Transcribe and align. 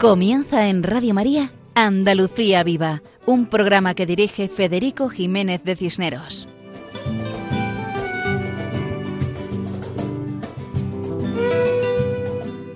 Comienza 0.00 0.68
en 0.68 0.84
Radio 0.84 1.12
María 1.12 1.50
Andalucía 1.74 2.62
Viva, 2.62 3.02
un 3.26 3.46
programa 3.46 3.94
que 3.94 4.06
dirige 4.06 4.46
Federico 4.46 5.08
Jiménez 5.08 5.64
de 5.64 5.74
Cisneros. 5.74 6.46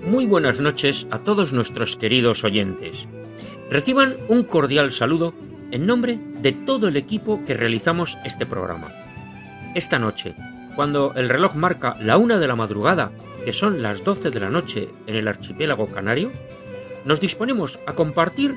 Muy 0.05 0.25
buenas 0.25 0.59
noches 0.59 1.07
a 1.11 1.19
todos 1.19 1.53
nuestros 1.53 1.95
queridos 1.95 2.43
oyentes. 2.43 3.07
Reciban 3.69 4.17
un 4.27 4.43
cordial 4.43 4.91
saludo 4.91 5.33
en 5.71 5.85
nombre 5.85 6.19
de 6.41 6.51
todo 6.51 6.89
el 6.89 6.97
equipo 6.97 7.39
que 7.45 7.53
realizamos 7.53 8.17
este 8.25 8.45
programa. 8.45 8.91
Esta 9.75 9.97
noche, 9.97 10.35
cuando 10.75 11.13
el 11.15 11.29
reloj 11.29 11.55
marca 11.55 11.95
la 12.01 12.17
una 12.17 12.37
de 12.37 12.47
la 12.49 12.57
madrugada, 12.57 13.13
que 13.45 13.53
son 13.53 13.81
las 13.81 14.03
doce 14.03 14.29
de 14.29 14.41
la 14.41 14.49
noche 14.49 14.89
en 15.07 15.15
el 15.15 15.29
archipiélago 15.29 15.87
canario, 15.87 16.29
nos 17.05 17.19
disponemos 17.19 17.79
a 17.85 17.93
compartir 17.93 18.55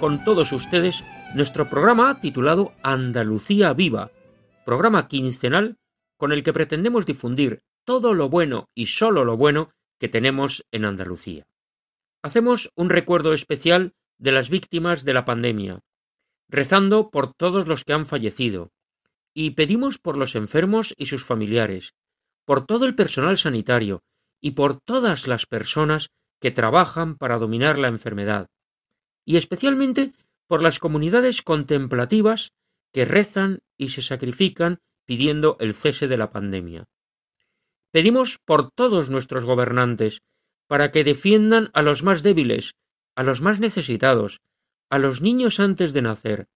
con 0.00 0.24
todos 0.24 0.52
ustedes 0.52 1.02
nuestro 1.34 1.68
programa 1.68 2.20
titulado 2.20 2.72
Andalucía 2.82 3.72
Viva, 3.72 4.10
programa 4.64 5.08
quincenal 5.08 5.78
con 6.16 6.32
el 6.32 6.42
que 6.42 6.52
pretendemos 6.52 7.06
difundir 7.06 7.62
todo 7.84 8.14
lo 8.14 8.28
bueno 8.28 8.68
y 8.74 8.86
solo 8.86 9.24
lo 9.24 9.36
bueno 9.36 9.70
que 9.98 10.08
tenemos 10.08 10.64
en 10.72 10.84
Andalucía. 10.84 11.46
Hacemos 12.22 12.70
un 12.74 12.90
recuerdo 12.90 13.34
especial 13.34 13.92
de 14.18 14.32
las 14.32 14.48
víctimas 14.48 15.04
de 15.04 15.14
la 15.14 15.24
pandemia, 15.24 15.80
rezando 16.48 17.10
por 17.10 17.34
todos 17.34 17.66
los 17.66 17.84
que 17.84 17.92
han 17.92 18.06
fallecido, 18.06 18.70
y 19.34 19.50
pedimos 19.50 19.98
por 19.98 20.16
los 20.16 20.34
enfermos 20.34 20.94
y 20.96 21.06
sus 21.06 21.24
familiares, 21.24 21.94
por 22.44 22.66
todo 22.66 22.86
el 22.86 22.94
personal 22.94 23.38
sanitario 23.38 24.02
y 24.40 24.52
por 24.52 24.80
todas 24.80 25.26
las 25.26 25.46
personas 25.46 26.10
que 26.44 26.50
trabajan 26.50 27.16
para 27.16 27.38
dominar 27.38 27.78
la 27.78 27.88
enfermedad, 27.88 28.50
y 29.24 29.38
especialmente 29.38 30.12
por 30.46 30.60
las 30.60 30.78
comunidades 30.78 31.40
contemplativas 31.40 32.52
que 32.92 33.06
rezan 33.06 33.62
y 33.78 33.88
se 33.88 34.02
sacrifican 34.02 34.82
pidiendo 35.06 35.56
el 35.58 35.72
cese 35.72 36.06
de 36.06 36.18
la 36.18 36.32
pandemia. 36.32 36.84
Pedimos 37.92 38.36
por 38.44 38.70
todos 38.70 39.08
nuestros 39.08 39.46
gobernantes 39.46 40.20
para 40.66 40.92
que 40.92 41.02
defiendan 41.02 41.70
a 41.72 41.80
los 41.80 42.02
más 42.02 42.22
débiles, 42.22 42.74
a 43.16 43.22
los 43.22 43.40
más 43.40 43.58
necesitados, 43.58 44.42
a 44.90 44.98
los 44.98 45.22
niños 45.22 45.60
antes 45.60 45.94
de 45.94 46.02
nacer, 46.02 46.48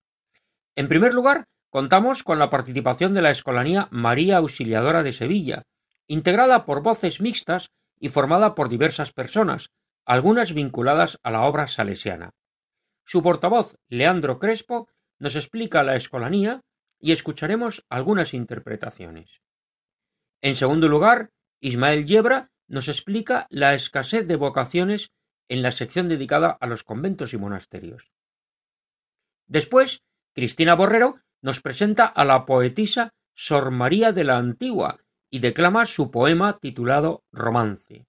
En 0.75 0.87
primer 0.87 1.13
lugar, 1.13 1.45
contamos 1.69 2.23
con 2.23 2.39
la 2.39 2.49
participación 2.49 3.13
de 3.13 3.21
la 3.21 3.31
Escolanía 3.31 3.87
María 3.91 4.37
Auxiliadora 4.37 5.03
de 5.03 5.13
Sevilla, 5.13 5.63
integrada 6.07 6.65
por 6.65 6.81
voces 6.81 7.21
mixtas 7.21 7.69
y 7.99 8.09
formada 8.09 8.55
por 8.55 8.69
diversas 8.69 9.11
personas, 9.11 9.71
algunas 10.05 10.53
vinculadas 10.53 11.19
a 11.23 11.31
la 11.31 11.41
obra 11.41 11.67
salesiana. 11.67 12.31
Su 13.03 13.21
portavoz, 13.21 13.75
Leandro 13.89 14.39
Crespo, 14.39 14.89
nos 15.19 15.35
explica 15.35 15.83
la 15.83 15.95
Escolanía 15.95 16.61
y 16.99 17.11
escucharemos 17.11 17.85
algunas 17.89 18.33
interpretaciones. 18.33 19.41
En 20.41 20.55
segundo 20.55 20.87
lugar, 20.87 21.31
Ismael 21.59 22.05
Yebra 22.05 22.51
nos 22.67 22.87
explica 22.87 23.47
la 23.49 23.73
escasez 23.73 24.27
de 24.27 24.35
vocaciones 24.35 25.11
en 25.49 25.61
la 25.61 25.71
sección 25.71 26.07
dedicada 26.07 26.57
a 26.59 26.67
los 26.67 26.83
conventos 26.83 27.33
y 27.33 27.37
monasterios. 27.37 28.11
Después, 29.47 30.03
Cristina 30.33 30.75
Borrero 30.75 31.21
nos 31.41 31.61
presenta 31.61 32.05
a 32.05 32.25
la 32.25 32.45
poetisa 32.45 33.13
Sor 33.33 33.71
María 33.71 34.11
de 34.11 34.23
la 34.23 34.37
Antigua 34.37 34.99
y 35.29 35.39
declama 35.39 35.85
su 35.85 36.11
poema 36.11 36.59
titulado 36.59 37.23
Romance. 37.31 38.05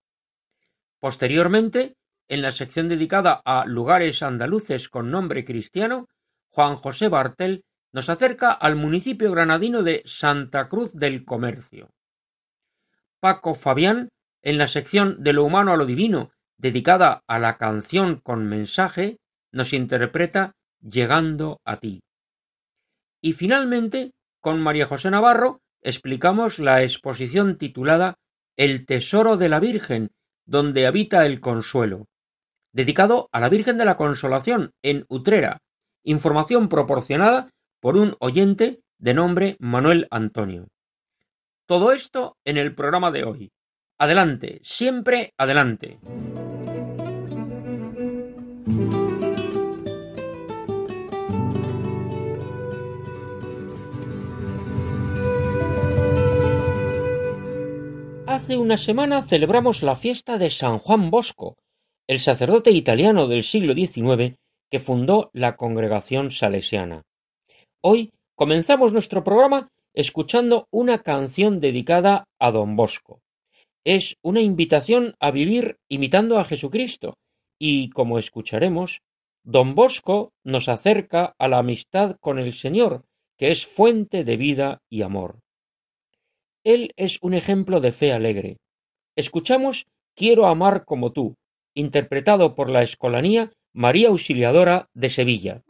Posteriormente, 0.98 1.96
en 2.28 2.42
la 2.42 2.52
sección 2.52 2.88
dedicada 2.88 3.40
a 3.44 3.64
lugares 3.66 4.22
andaluces 4.22 4.88
con 4.88 5.10
nombre 5.10 5.44
cristiano, 5.44 6.08
Juan 6.50 6.76
José 6.76 7.08
Bartel 7.08 7.64
nos 7.92 8.10
acerca 8.10 8.52
al 8.52 8.76
municipio 8.76 9.30
granadino 9.30 9.82
de 9.82 10.02
Santa 10.04 10.68
Cruz 10.68 10.92
del 10.92 11.24
Comercio. 11.24 11.90
Paco 13.20 13.54
Fabián 13.54 14.08
en 14.42 14.58
la 14.58 14.68
sección 14.68 15.22
De 15.22 15.32
lo 15.32 15.44
humano 15.44 15.72
a 15.72 15.76
lo 15.76 15.86
divino, 15.86 16.30
dedicada 16.56 17.22
a 17.26 17.38
la 17.38 17.56
canción 17.56 18.20
con 18.20 18.46
mensaje, 18.46 19.18
nos 19.52 19.72
interpreta 19.72 20.52
Llegando 20.80 21.60
a 21.64 21.78
ti. 21.78 22.00
Y 23.20 23.32
finalmente, 23.32 24.12
con 24.40 24.60
María 24.60 24.86
José 24.86 25.10
Navarro, 25.10 25.60
explicamos 25.82 26.60
la 26.60 26.82
exposición 26.82 27.58
titulada 27.58 28.14
El 28.56 28.86
Tesoro 28.86 29.36
de 29.36 29.48
la 29.48 29.58
Virgen, 29.58 30.12
donde 30.46 30.86
habita 30.86 31.26
el 31.26 31.40
consuelo, 31.40 32.06
dedicado 32.72 33.28
a 33.32 33.40
la 33.40 33.48
Virgen 33.48 33.76
de 33.76 33.84
la 33.84 33.96
Consolación 33.96 34.70
en 34.82 35.04
Utrera, 35.08 35.58
información 36.04 36.68
proporcionada 36.68 37.46
por 37.80 37.96
un 37.96 38.14
oyente 38.20 38.80
de 38.98 39.14
nombre 39.14 39.56
Manuel 39.58 40.06
Antonio. 40.12 40.68
Todo 41.68 41.92
esto 41.92 42.38
en 42.46 42.56
el 42.56 42.74
programa 42.74 43.10
de 43.10 43.24
hoy. 43.24 43.52
Adelante, 43.98 44.58
siempre 44.62 45.34
adelante. 45.36 45.98
Hace 58.26 58.56
una 58.56 58.78
semana 58.78 59.20
celebramos 59.20 59.82
la 59.82 59.94
fiesta 59.94 60.38
de 60.38 60.48
San 60.48 60.78
Juan 60.78 61.10
Bosco, 61.10 61.58
el 62.06 62.20
sacerdote 62.20 62.70
italiano 62.70 63.28
del 63.28 63.42
siglo 63.42 63.74
XIX 63.74 64.36
que 64.70 64.80
fundó 64.80 65.28
la 65.34 65.56
congregación 65.56 66.30
salesiana. 66.30 67.02
Hoy 67.82 68.10
comenzamos 68.34 68.94
nuestro 68.94 69.22
programa 69.22 69.68
escuchando 69.98 70.68
una 70.70 71.02
canción 71.02 71.58
dedicada 71.58 72.28
a 72.38 72.52
Don 72.52 72.76
Bosco. 72.76 73.20
Es 73.84 74.16
una 74.22 74.40
invitación 74.40 75.16
a 75.18 75.32
vivir 75.32 75.78
imitando 75.88 76.38
a 76.38 76.44
Jesucristo 76.44 77.18
y, 77.58 77.90
como 77.90 78.20
escucharemos, 78.20 79.00
Don 79.42 79.74
Bosco 79.74 80.30
nos 80.44 80.68
acerca 80.68 81.34
a 81.36 81.48
la 81.48 81.58
amistad 81.58 82.14
con 82.20 82.38
el 82.38 82.52
Señor, 82.52 83.06
que 83.36 83.50
es 83.50 83.66
fuente 83.66 84.22
de 84.22 84.36
vida 84.36 84.82
y 84.88 85.02
amor. 85.02 85.40
Él 86.62 86.92
es 86.94 87.18
un 87.20 87.34
ejemplo 87.34 87.80
de 87.80 87.90
fe 87.90 88.12
alegre. 88.12 88.58
Escuchamos 89.16 89.88
Quiero 90.14 90.46
amar 90.46 90.84
como 90.84 91.10
tú, 91.10 91.34
interpretado 91.74 92.54
por 92.54 92.70
la 92.70 92.84
Escolanía 92.84 93.50
María 93.72 94.10
Auxiliadora 94.10 94.86
de 94.94 95.10
Sevilla. 95.10 95.64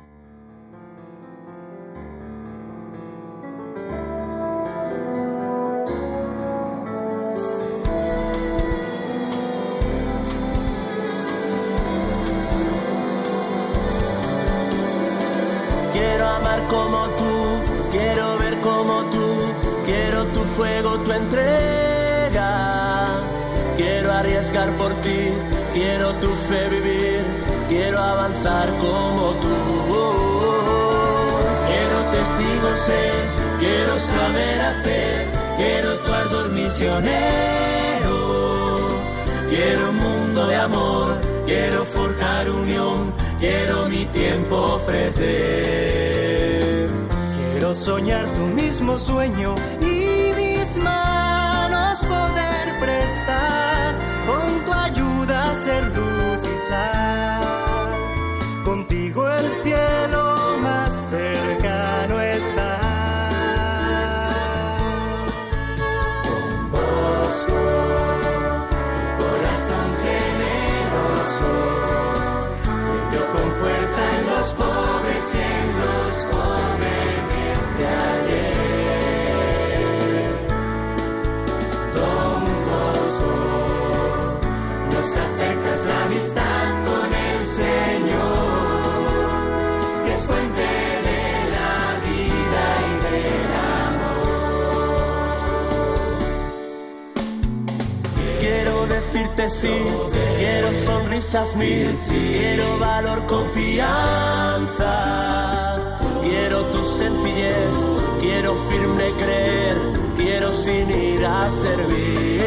Quiero 36.79 36.99
un 39.91 39.97
mundo 39.97 40.47
de 40.47 40.55
amor, 40.55 41.19
quiero 41.45 41.85
forjar 41.85 42.49
unión, 42.49 43.13
quiero 43.41 43.89
mi 43.89 44.07
tiempo 44.07 44.77
ofrecer. 44.77 45.19
Quiero 47.51 47.75
soñar 47.75 48.29
tu 48.29 48.43
mismo 48.43 48.97
sueño 48.97 49.57
y 49.81 50.33
mis 50.37 50.77
manos 50.77 51.99
poder 52.05 52.79
prestar, 52.79 53.97
con 54.25 54.65
tu 54.65 54.73
ayuda 54.73 55.57
ser 55.65 55.85
luz 55.87 56.39
y 56.45 56.59
sal. 56.69 57.43
Contigo 58.65 59.29
el 59.29 59.51
quiero 102.09 102.79
valor, 102.79 103.27
confianza. 103.27 104.95
Quiero 106.23 106.65
tu 106.73 106.83
sencillez, 106.83 107.69
quiero 108.21 108.55
firme 108.69 109.13
creer, 109.19 109.77
quiero 110.17 110.53
sin 110.53 110.91
ir 110.91 111.27
a 111.27 111.51
servir. 111.51 112.41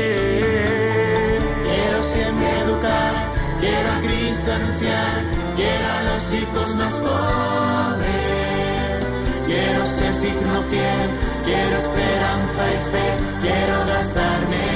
Quiero 1.64 2.04
siempre 2.04 2.60
educar, 2.60 3.14
quiero 3.60 3.92
a 3.92 4.00
Cristo 4.02 4.52
anunciar, 4.52 5.22
quiero 5.56 5.86
a 5.98 6.04
los 6.10 6.32
chicos 6.32 6.76
más 6.76 6.96
pobres. 6.96 8.02
Quiero 9.46 9.86
ser 9.86 10.16
signo 10.16 10.64
fiel, 10.64 11.10
quiero 11.46 11.78
esperanza 11.78 12.64
y 12.74 12.78
fe, 12.92 13.18
quiero 13.42 13.86
gastarme. 13.86 14.71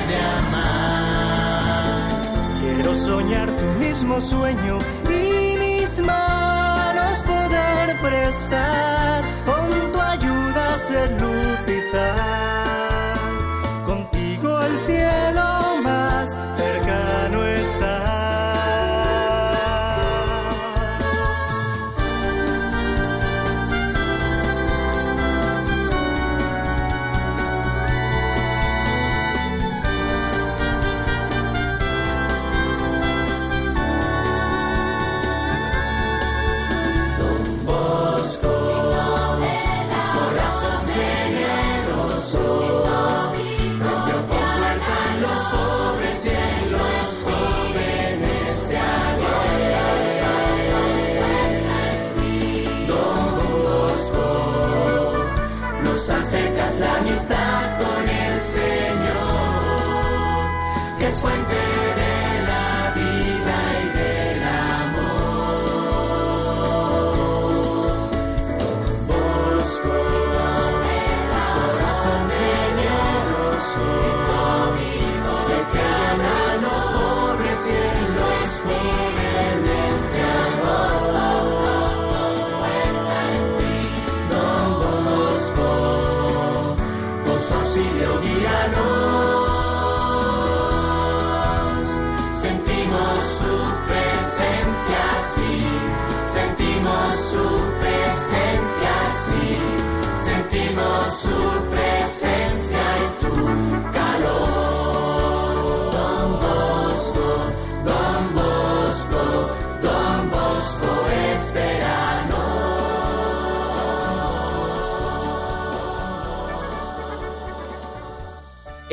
Quiero 2.75 2.93
soñar 2.93 3.49
tu 3.49 3.65
mismo 3.79 4.19
sueño 4.19 4.79
y 5.09 5.57
mis 5.57 5.99
manos 6.01 7.19
poder 7.21 8.01
prestar 8.01 9.23
con 9.45 9.91
tu 9.93 10.01
ayuda 10.01 10.79
ser 10.79 11.21
luz. 11.21 11.45
Que 61.05 61.09
es 61.11 61.64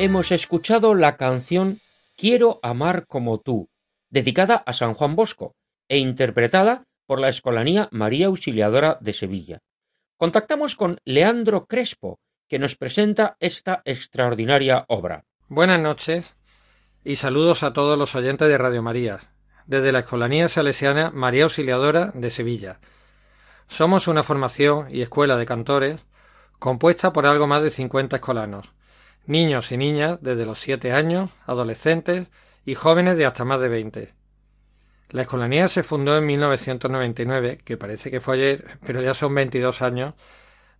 Hemos 0.03 0.33
escuchado 0.33 0.95
la 0.95 1.15
canción 1.15 1.79
Quiero 2.17 2.59
amar 2.61 3.07
como 3.07 3.39
tú, 3.39 3.69
dedicada 4.09 4.55
a 4.55 4.73
San 4.73 4.95
Juan 4.95 5.15
Bosco 5.15 5.55
e 5.87 5.97
interpretada 5.97 6.83
por 7.05 7.21
la 7.21 7.29
Escolanía 7.29 7.87
María 7.93 8.25
Auxiliadora 8.25 8.97
de 8.99 9.13
Sevilla. 9.13 9.59
Contactamos 10.17 10.75
con 10.75 10.97
Leandro 11.05 11.67
Crespo, 11.67 12.19
que 12.49 12.59
nos 12.59 12.75
presenta 12.75 13.37
esta 13.39 13.81
extraordinaria 13.85 14.83
obra. 14.89 15.23
Buenas 15.47 15.79
noches 15.79 16.35
y 17.05 17.15
saludos 17.15 17.63
a 17.63 17.71
todos 17.71 17.97
los 17.97 18.13
oyentes 18.13 18.49
de 18.49 18.57
Radio 18.57 18.83
María, 18.83 19.31
desde 19.67 19.93
la 19.93 19.99
Escolanía 19.99 20.49
Salesiana 20.49 21.11
María 21.11 21.45
Auxiliadora 21.45 22.11
de 22.13 22.29
Sevilla. 22.29 22.81
Somos 23.69 24.09
una 24.09 24.23
formación 24.23 24.87
y 24.89 25.01
escuela 25.01 25.37
de 25.37 25.45
cantores 25.45 26.01
compuesta 26.59 27.13
por 27.13 27.25
algo 27.25 27.47
más 27.47 27.63
de 27.63 27.69
50 27.69 28.17
escolanos, 28.17 28.73
niños 29.25 29.71
y 29.71 29.77
niñas 29.77 30.19
desde 30.21 30.45
los 30.45 30.59
7 30.59 30.91
años, 30.91 31.29
adolescentes 31.45 32.27
y 32.65 32.75
jóvenes 32.75 33.17
de 33.17 33.25
hasta 33.25 33.45
más 33.45 33.59
de 33.59 33.69
20. 33.69 34.13
La 35.09 35.21
escolanía 35.21 35.67
se 35.67 35.83
fundó 35.83 36.17
en 36.17 36.25
1999, 36.25 37.59
que 37.63 37.77
parece 37.77 38.09
que 38.09 38.19
fue 38.19 38.35
ayer, 38.35 38.79
pero 38.85 39.01
ya 39.01 39.13
son 39.13 39.35
22 39.35 39.81
años, 39.81 40.15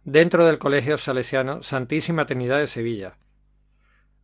dentro 0.04 0.46
del 0.46 0.58
Colegio 0.58 0.98
Salesiano 0.98 1.62
Santísima 1.62 2.26
Trinidad 2.26 2.58
de 2.58 2.68
Sevilla. 2.68 3.18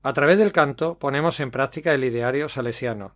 A 0.01 0.13
través 0.13 0.37
del 0.37 0.51
canto 0.51 0.97
ponemos 0.97 1.39
en 1.39 1.51
práctica 1.51 1.93
el 1.93 2.03
ideario 2.03 2.49
salesiano, 2.49 3.15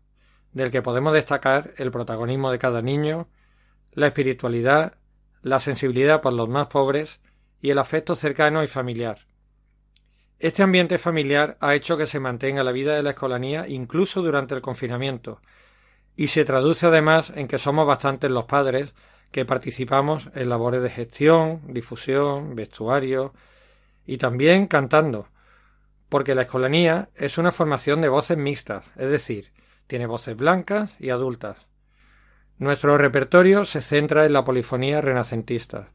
del 0.51 0.69
que 0.69 0.81
podemos 0.81 1.13
destacar 1.13 1.73
el 1.77 1.91
protagonismo 1.91 2.51
de 2.51 2.59
cada 2.59 2.81
niño, 2.81 3.27
la 3.91 4.07
espiritualidad, 4.07 4.97
la 5.41 5.59
sensibilidad 5.59 6.21
por 6.21 6.33
los 6.33 6.47
más 6.47 6.67
pobres 6.67 7.21
y 7.59 7.71
el 7.71 7.79
afecto 7.79 8.15
cercano 8.15 8.63
y 8.63 8.67
familiar. 8.67 9.32
Este 10.43 10.61
ambiente 10.61 10.97
familiar 10.97 11.55
ha 11.61 11.73
hecho 11.73 11.95
que 11.95 12.05
se 12.05 12.19
mantenga 12.19 12.65
la 12.65 12.73
vida 12.73 12.97
de 12.97 13.01
la 13.01 13.11
escolanía 13.11 13.65
incluso 13.65 14.21
durante 14.21 14.53
el 14.53 14.59
confinamiento, 14.59 15.39
y 16.17 16.27
se 16.27 16.43
traduce 16.43 16.85
además 16.85 17.31
en 17.33 17.47
que 17.47 17.57
somos 17.57 17.87
bastantes 17.87 18.29
los 18.29 18.43
padres 18.43 18.93
que 19.31 19.45
participamos 19.45 20.27
en 20.35 20.49
labores 20.49 20.81
de 20.81 20.89
gestión, 20.89 21.61
difusión, 21.69 22.55
vestuario 22.55 23.33
y 24.05 24.17
también 24.17 24.67
cantando, 24.67 25.29
porque 26.09 26.35
la 26.35 26.41
escolanía 26.41 27.07
es 27.15 27.37
una 27.37 27.53
formación 27.53 28.01
de 28.01 28.09
voces 28.09 28.37
mixtas, 28.37 28.91
es 28.97 29.11
decir, 29.11 29.53
tiene 29.87 30.07
voces 30.07 30.35
blancas 30.35 30.91
y 30.99 31.11
adultas. 31.11 31.55
Nuestro 32.57 32.97
repertorio 32.97 33.63
se 33.63 33.79
centra 33.79 34.25
en 34.25 34.33
la 34.33 34.43
polifonía 34.43 34.99
renacentista. 34.99 35.91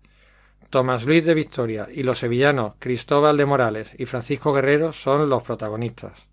Tomás 0.71 1.07
Luis 1.07 1.25
de 1.25 1.33
Victoria 1.33 1.89
y 1.91 2.03
los 2.03 2.19
sevillanos 2.19 2.75
Cristóbal 2.79 3.39
de 3.39 3.47
Morales 3.47 3.91
y 3.97 4.05
Francisco 4.05 4.53
Guerrero 4.53 4.93
son 4.93 5.31
los 5.31 5.43
protagonistas. 5.43 6.29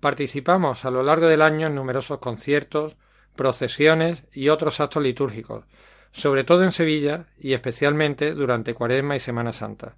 Participamos 0.00 0.84
a 0.84 0.90
lo 0.90 1.04
largo 1.04 1.28
del 1.28 1.42
año 1.42 1.68
en 1.68 1.76
numerosos 1.76 2.18
conciertos, 2.18 2.96
procesiones 3.36 4.24
y 4.32 4.48
otros 4.48 4.80
actos 4.80 5.00
litúrgicos, 5.00 5.64
sobre 6.10 6.42
todo 6.42 6.64
en 6.64 6.72
Sevilla 6.72 7.26
y 7.38 7.52
especialmente 7.52 8.34
durante 8.34 8.74
Cuaresma 8.74 9.14
y 9.14 9.20
Semana 9.20 9.52
Santa. 9.52 9.94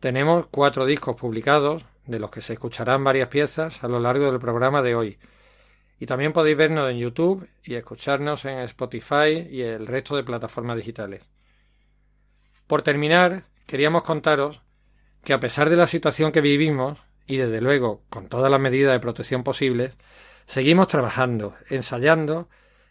Tenemos 0.00 0.46
cuatro 0.46 0.86
discos 0.86 1.16
publicados, 1.16 1.84
de 2.06 2.18
los 2.18 2.30
que 2.30 2.40
se 2.40 2.54
escucharán 2.54 3.04
varias 3.04 3.28
piezas 3.28 3.84
a 3.84 3.88
lo 3.88 4.00
largo 4.00 4.24
del 4.24 4.40
programa 4.40 4.80
de 4.80 4.94
hoy. 4.94 5.18
Y 5.98 6.06
también 6.06 6.32
podéis 6.32 6.56
vernos 6.56 6.90
en 6.90 6.96
YouTube 6.96 7.46
y 7.62 7.74
escucharnos 7.74 8.46
en 8.46 8.60
Spotify 8.60 9.46
y 9.50 9.60
el 9.60 9.86
resto 9.86 10.16
de 10.16 10.24
plataformas 10.24 10.78
digitales. 10.78 11.20
Por 12.70 12.82
terminar, 12.82 13.46
queríamos 13.66 14.04
contaros 14.04 14.62
que 15.24 15.32
a 15.32 15.40
pesar 15.40 15.70
de 15.70 15.76
la 15.76 15.88
situación 15.88 16.30
que 16.30 16.40
vivimos, 16.40 17.00
y 17.26 17.38
desde 17.38 17.60
luego 17.60 18.04
con 18.10 18.28
todas 18.28 18.48
las 18.48 18.60
medidas 18.60 18.92
de 18.92 19.00
protección 19.00 19.42
posibles, 19.42 19.94
seguimos 20.46 20.86
trabajando, 20.86 21.56
ensayando 21.68 22.48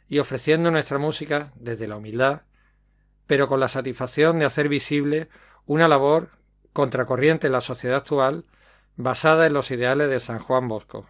y 0.09 0.19
ofreciendo 0.19 0.69
nuestra 0.69 0.97
música 0.97 1.53
desde 1.55 1.87
la 1.87 1.95
humildad, 1.95 2.41
pero 3.25 3.47
con 3.47 3.61
la 3.61 3.69
satisfacción 3.69 4.39
de 4.39 4.43
hacer 4.43 4.67
visible 4.67 5.29
una 5.65 5.87
labor 5.87 6.27
contracorriente 6.73 7.47
en 7.47 7.53
la 7.53 7.61
sociedad 7.61 7.99
actual 7.99 8.43
basada 8.97 9.47
en 9.47 9.53
los 9.53 9.71
ideales 9.71 10.09
de 10.09 10.19
San 10.19 10.39
Juan 10.39 10.67
Bosco. 10.67 11.07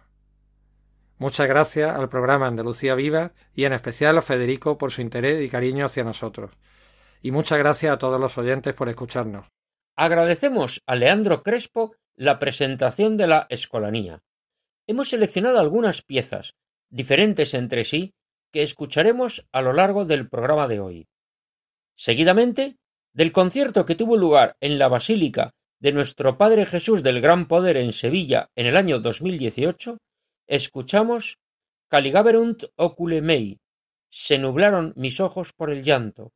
Muchas 1.18 1.48
gracias 1.48 1.98
al 1.98 2.08
programa 2.08 2.46
Andalucía 2.46 2.94
Viva 2.94 3.32
y 3.52 3.64
en 3.64 3.72
especial 3.72 4.16
a 4.16 4.22
Federico 4.22 4.78
por 4.78 4.92
su 4.92 5.00
interés 5.00 5.44
y 5.44 5.48
cariño 5.48 5.86
hacia 5.86 6.04
nosotros. 6.04 6.52
Y 7.22 7.32
muchas 7.32 7.58
gracias 7.58 7.92
a 7.92 7.98
todos 7.98 8.20
los 8.20 8.38
oyentes 8.38 8.74
por 8.74 8.88
escucharnos. 8.88 9.46
Agradecemos 9.96 10.82
a 10.86 10.94
Leandro 10.94 11.42
Crespo 11.42 11.94
la 12.16 12.38
presentación 12.38 13.16
de 13.16 13.26
la 13.26 13.46
Escolanía. 13.50 14.22
Hemos 14.86 15.10
seleccionado 15.10 15.58
algunas 15.58 16.02
piezas, 16.02 16.54
diferentes 16.88 17.54
entre 17.54 17.84
sí, 17.84 18.14
que 18.52 18.62
escucharemos 18.62 19.46
a 19.52 19.62
lo 19.62 19.72
largo 19.72 20.04
del 20.04 20.28
programa 20.28 20.66
de 20.68 20.80
hoy. 20.80 21.08
Seguidamente, 21.96 22.76
del 23.12 23.32
concierto 23.32 23.84
que 23.84 23.94
tuvo 23.94 24.16
lugar 24.16 24.56
en 24.60 24.78
la 24.78 24.88
Basílica 24.88 25.52
de 25.80 25.92
Nuestro 25.92 26.38
Padre 26.38 26.66
Jesús 26.66 27.02
del 27.02 27.20
Gran 27.20 27.46
Poder 27.46 27.76
en 27.76 27.92
Sevilla 27.92 28.50
en 28.54 28.66
el 28.66 28.76
año 28.76 29.00
2018, 29.00 29.98
escuchamos 30.46 31.38
Caligaverunt 31.88 32.64
ocule 32.76 33.20
mei, 33.20 33.58
se 34.10 34.38
nublaron 34.38 34.92
mis 34.96 35.20
ojos 35.20 35.52
por 35.52 35.70
el 35.70 35.82
llanto, 35.82 36.32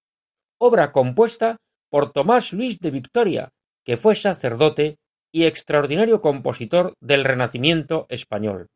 obra 0.64 0.92
compuesta 0.92 1.58
por 1.90 2.10
Tomás 2.10 2.54
Luis 2.54 2.80
de 2.80 2.90
Victoria, 2.90 3.50
que 3.84 3.98
fue 3.98 4.14
sacerdote 4.16 4.96
y 5.30 5.44
extraordinario 5.44 6.22
compositor 6.22 6.94
del 7.00 7.22
Renacimiento 7.22 8.06
español. 8.08 8.68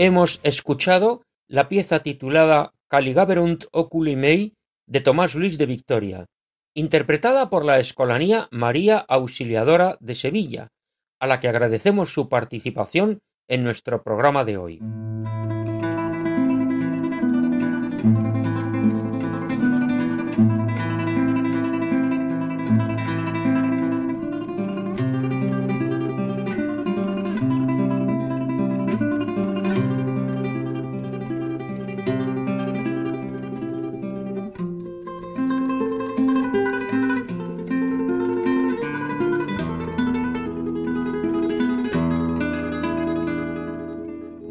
Hemos 0.00 0.38
escuchado 0.44 1.22
la 1.48 1.68
pieza 1.68 2.04
titulada 2.04 2.72
Caligaverunt 2.86 3.64
oculi 3.72 4.14
mei 4.14 4.54
de 4.86 5.00
Tomás 5.00 5.34
Luis 5.34 5.58
de 5.58 5.66
Victoria, 5.66 6.26
interpretada 6.72 7.50
por 7.50 7.64
la 7.64 7.80
Escolanía 7.80 8.46
María 8.52 8.98
Auxiliadora 8.98 9.98
de 9.98 10.14
Sevilla, 10.14 10.68
a 11.18 11.26
la 11.26 11.40
que 11.40 11.48
agradecemos 11.48 12.12
su 12.12 12.28
participación 12.28 13.18
en 13.48 13.64
nuestro 13.64 14.04
programa 14.04 14.44
de 14.44 14.56
hoy. 14.56 14.78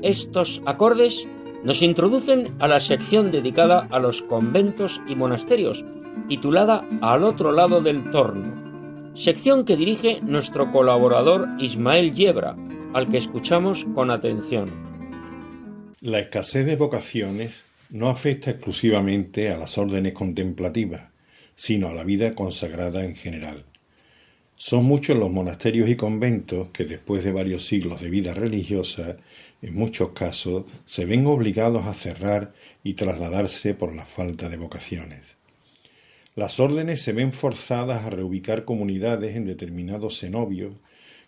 Estos 0.07 0.61
acordes 0.65 1.27
nos 1.65 1.81
introducen 1.81 2.55
a 2.59 2.69
la 2.69 2.79
sección 2.79 3.29
dedicada 3.29 3.89
a 3.91 3.99
los 3.99 4.21
conventos 4.21 5.01
y 5.05 5.15
monasterios, 5.15 5.83
titulada 6.29 6.87
Al 7.01 7.25
otro 7.25 7.51
lado 7.51 7.81
del 7.81 8.09
torno, 8.09 9.11
sección 9.17 9.65
que 9.65 9.75
dirige 9.75 10.21
nuestro 10.21 10.71
colaborador 10.71 11.49
Ismael 11.59 12.13
Yebra, 12.13 12.55
al 12.93 13.09
que 13.09 13.17
escuchamos 13.17 13.85
con 13.93 14.09
atención. 14.09 14.71
La 15.99 16.19
escasez 16.19 16.65
de 16.65 16.77
vocaciones 16.77 17.65
no 17.89 18.07
afecta 18.07 18.51
exclusivamente 18.51 19.51
a 19.51 19.57
las 19.57 19.77
órdenes 19.77 20.13
contemplativas, 20.13 21.11
sino 21.53 21.89
a 21.89 21.93
la 21.93 22.05
vida 22.05 22.31
consagrada 22.31 23.03
en 23.03 23.13
general. 23.13 23.65
Son 24.59 24.85
muchos 24.85 25.15
los 25.17 25.29
monasterios 25.29 25.87
y 25.87 25.95
conventos 25.95 26.69
que 26.69 26.85
después 26.85 27.23
de 27.23 27.31
varios 27.31 27.67
siglos 27.67 28.01
de 28.01 28.09
vida 28.09 28.33
religiosa 28.33 29.17
en 29.61 29.73
muchos 29.73 30.09
casos 30.09 30.65
se 30.85 31.05
ven 31.05 31.25
obligados 31.25 31.85
a 31.87 31.93
cerrar 31.93 32.53
y 32.83 32.93
trasladarse 32.93 33.73
por 33.73 33.95
la 33.95 34.05
falta 34.05 34.49
de 34.49 34.57
vocaciones. 34.57 35.37
Las 36.35 36.59
órdenes 36.59 37.01
se 37.01 37.13
ven 37.13 37.31
forzadas 37.31 38.05
a 38.05 38.11
reubicar 38.11 38.63
comunidades 38.63 39.35
en 39.35 39.45
determinados 39.45 40.19
cenobios, 40.19 40.75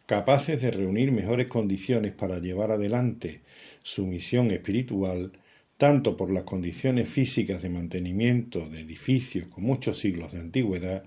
capaces 0.05 0.61
de 0.61 0.71
reunir 0.71 1.11
mejores 1.11 1.47
condiciones 1.47 2.11
para 2.11 2.39
llevar 2.39 2.71
adelante 2.71 3.41
su 3.81 4.05
misión 4.05 4.51
espiritual, 4.51 5.31
tanto 5.77 6.15
por 6.15 6.31
las 6.31 6.43
condiciones 6.43 7.09
físicas 7.09 7.61
de 7.61 7.69
mantenimiento 7.69 8.69
de 8.69 8.81
edificios 8.81 9.47
con 9.47 9.63
muchos 9.63 9.97
siglos 9.97 10.33
de 10.33 10.39
antigüedad, 10.39 11.03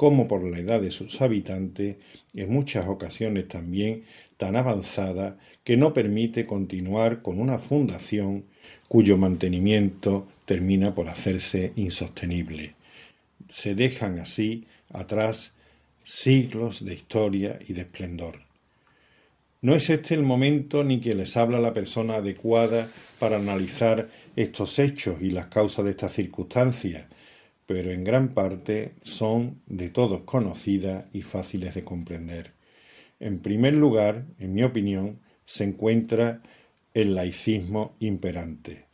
como 0.00 0.26
por 0.26 0.42
la 0.44 0.58
edad 0.58 0.80
de 0.80 0.92
sus 0.92 1.20
habitantes, 1.20 1.96
en 2.34 2.50
muchas 2.50 2.88
ocasiones 2.88 3.48
también 3.48 4.04
tan 4.38 4.56
avanzada 4.56 5.36
que 5.62 5.76
no 5.76 5.92
permite 5.92 6.46
continuar 6.46 7.20
con 7.20 7.38
una 7.38 7.58
fundación 7.58 8.44
cuyo 8.88 9.18
mantenimiento 9.18 10.26
termina 10.46 10.94
por 10.94 11.10
hacerse 11.10 11.72
insostenible. 11.76 12.72
Se 13.50 13.74
dejan 13.74 14.20
así 14.20 14.64
atrás 14.90 15.52
siglos 16.02 16.82
de 16.82 16.94
historia 16.94 17.58
y 17.68 17.74
de 17.74 17.82
esplendor. 17.82 18.40
No 19.60 19.74
es 19.74 19.90
este 19.90 20.14
el 20.14 20.22
momento 20.22 20.82
ni 20.82 21.02
que 21.02 21.14
les 21.14 21.36
habla 21.36 21.60
la 21.60 21.74
persona 21.74 22.14
adecuada 22.14 22.88
para 23.18 23.36
analizar 23.36 24.08
estos 24.34 24.78
hechos 24.78 25.20
y 25.20 25.30
las 25.30 25.48
causas 25.48 25.84
de 25.84 25.90
estas 25.90 26.14
circunstancias, 26.14 27.04
pero 27.70 27.92
en 27.92 28.02
gran 28.02 28.30
parte 28.30 28.94
son 29.00 29.60
de 29.68 29.90
todos 29.90 30.22
conocidas 30.22 31.04
y 31.12 31.22
fáciles 31.22 31.72
de 31.76 31.84
comprender. 31.84 32.50
En 33.20 33.38
primer 33.38 33.74
lugar, 33.74 34.24
en 34.40 34.54
mi 34.54 34.64
opinión, 34.64 35.20
se 35.44 35.62
encuentra 35.62 36.42
el 36.94 37.14
laicismo 37.14 37.94
imperante. 38.00 38.86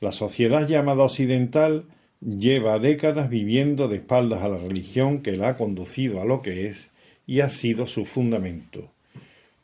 La 0.00 0.10
sociedad 0.10 0.66
llamada 0.66 1.04
occidental 1.04 1.84
lleva 2.20 2.80
décadas 2.80 3.30
viviendo 3.30 3.86
de 3.86 3.98
espaldas 3.98 4.42
a 4.42 4.48
la 4.48 4.58
religión 4.58 5.22
que 5.22 5.36
la 5.36 5.50
ha 5.50 5.56
conducido 5.56 6.20
a 6.20 6.24
lo 6.24 6.42
que 6.42 6.66
es 6.66 6.90
y 7.24 7.38
ha 7.38 7.50
sido 7.50 7.86
su 7.86 8.04
fundamento. 8.04 8.90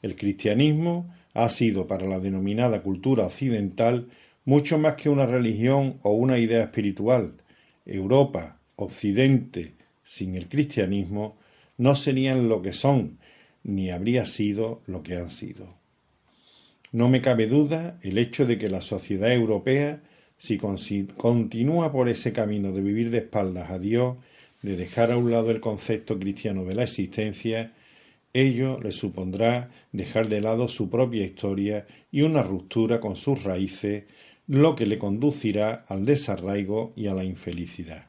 El 0.01 0.14
cristianismo 0.14 1.12
ha 1.35 1.48
sido 1.48 1.88
para 1.88 2.07
la 2.07 2.20
denominada 2.20 2.85
cultura 2.85 3.27
occidental 3.27 4.07
mucho 4.44 4.79
más 4.79 4.94
que 4.94 5.09
una 5.09 5.27
religión 5.27 5.98
o 6.03 6.11
una 6.11 6.38
idea 6.38 6.62
espiritual. 6.62 7.33
Europa, 7.88 8.59
Occidente, 8.77 9.74
sin 10.05 10.37
el 10.37 10.48
cristianismo, 10.48 11.37
no 11.77 11.94
serían 11.94 12.48
lo 12.48 12.62
que 12.62 12.72
son, 12.72 13.18
ni 13.64 13.90
habría 13.90 14.27
sido 14.27 14.83
lo 14.87 15.03
que 15.03 15.16
han 15.16 15.31
sido. 15.31 15.74
No 16.92 17.09
me 17.09 17.20
cabe 17.20 17.46
duda 17.46 17.98
el 18.03 18.18
hecho 18.18 18.46
de 18.46 18.57
que 18.57 18.68
la 18.68 18.81
sociedad 18.81 19.33
europea, 19.33 20.01
si 20.38 20.59
continúa 20.59 21.92
por 21.92 22.09
ese 22.09 22.33
camino 22.33 22.72
de 22.72 22.81
vivir 22.81 23.11
de 23.11 23.18
espaldas 23.18 23.70
a 23.70 23.79
Dios, 23.79 24.16
de 24.62 24.77
dejar 24.77 25.12
a 25.12 25.18
un 25.18 25.31
lado 25.31 25.51
el 25.51 25.61
concepto 25.61 26.18
cristiano 26.18 26.64
de 26.64 26.74
la 26.74 26.85
existencia, 26.85 27.72
ello 28.33 28.79
le 28.81 28.92
supondrá 28.92 29.70
dejar 29.92 30.29
de 30.29 30.40
lado 30.40 30.68
su 30.68 30.88
propia 30.90 31.24
historia 31.24 31.87
y 32.11 32.22
una 32.22 32.42
ruptura 32.42 32.98
con 33.01 33.16
sus 33.16 33.42
raíces, 33.42 34.05
lo 34.48 34.74
que 34.74 34.87
le 34.87 34.98
conducirá 34.98 35.84
al 35.88 36.04
desarraigo 36.04 36.92
y 36.96 37.06
a 37.06 37.14
la 37.14 37.24
infelicidad. 37.24 38.06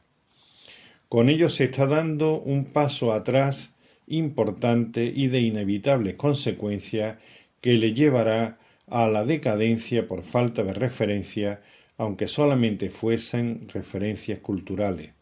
Con 1.08 1.28
ello 1.28 1.48
se 1.48 1.64
está 1.64 1.86
dando 1.86 2.40
un 2.40 2.64
paso 2.64 3.12
atrás 3.12 3.72
importante 4.06 5.04
y 5.04 5.28
de 5.28 5.40
inevitables 5.40 6.16
consecuencias 6.16 7.18
que 7.60 7.74
le 7.74 7.92
llevará 7.92 8.58
a 8.88 9.06
la 9.08 9.24
decadencia 9.24 10.08
por 10.08 10.22
falta 10.22 10.64
de 10.64 10.72
referencia, 10.72 11.62
aunque 11.98 12.26
solamente 12.26 12.90
fuesen 12.90 13.68
referencias 13.72 14.40
culturales. 14.40 15.12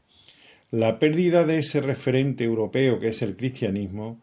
La 0.70 0.98
pérdida 0.98 1.44
de 1.44 1.58
ese 1.58 1.80
referente 1.80 2.44
europeo 2.44 3.00
que 3.00 3.08
es 3.08 3.22
el 3.22 3.36
cristianismo, 3.36 4.20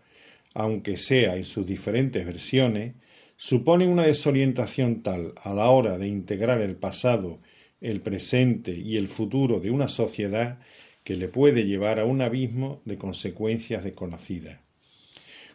aunque 0.53 0.97
sea 0.97 1.36
en 1.36 1.43
sus 1.43 1.67
diferentes 1.67 2.25
versiones, 2.25 2.93
supone 3.38 3.88
una 3.88 4.04
desorientación 4.04 5.02
tal 5.02 5.34
a 5.41 5.54
la 5.54 5.69
hora 5.69 5.98
de 5.98 6.08
integrar 6.08 6.62
el 6.62 6.76
pasado, 6.76 7.39
el 7.82 8.02
presente 8.02 8.71
y 8.71 8.98
el 8.98 9.08
futuro 9.08 9.60
de 9.60 9.71
una 9.71 9.88
sociedad 9.88 10.60
que 11.04 11.15
le 11.15 11.28
puede 11.28 11.65
llevar 11.65 12.00
a 12.00 12.06
un 12.06 12.21
abismo 12.21 12.82
de 12.86 12.98
consecuencias 12.98 13.84
desconocidas. 13.84 14.60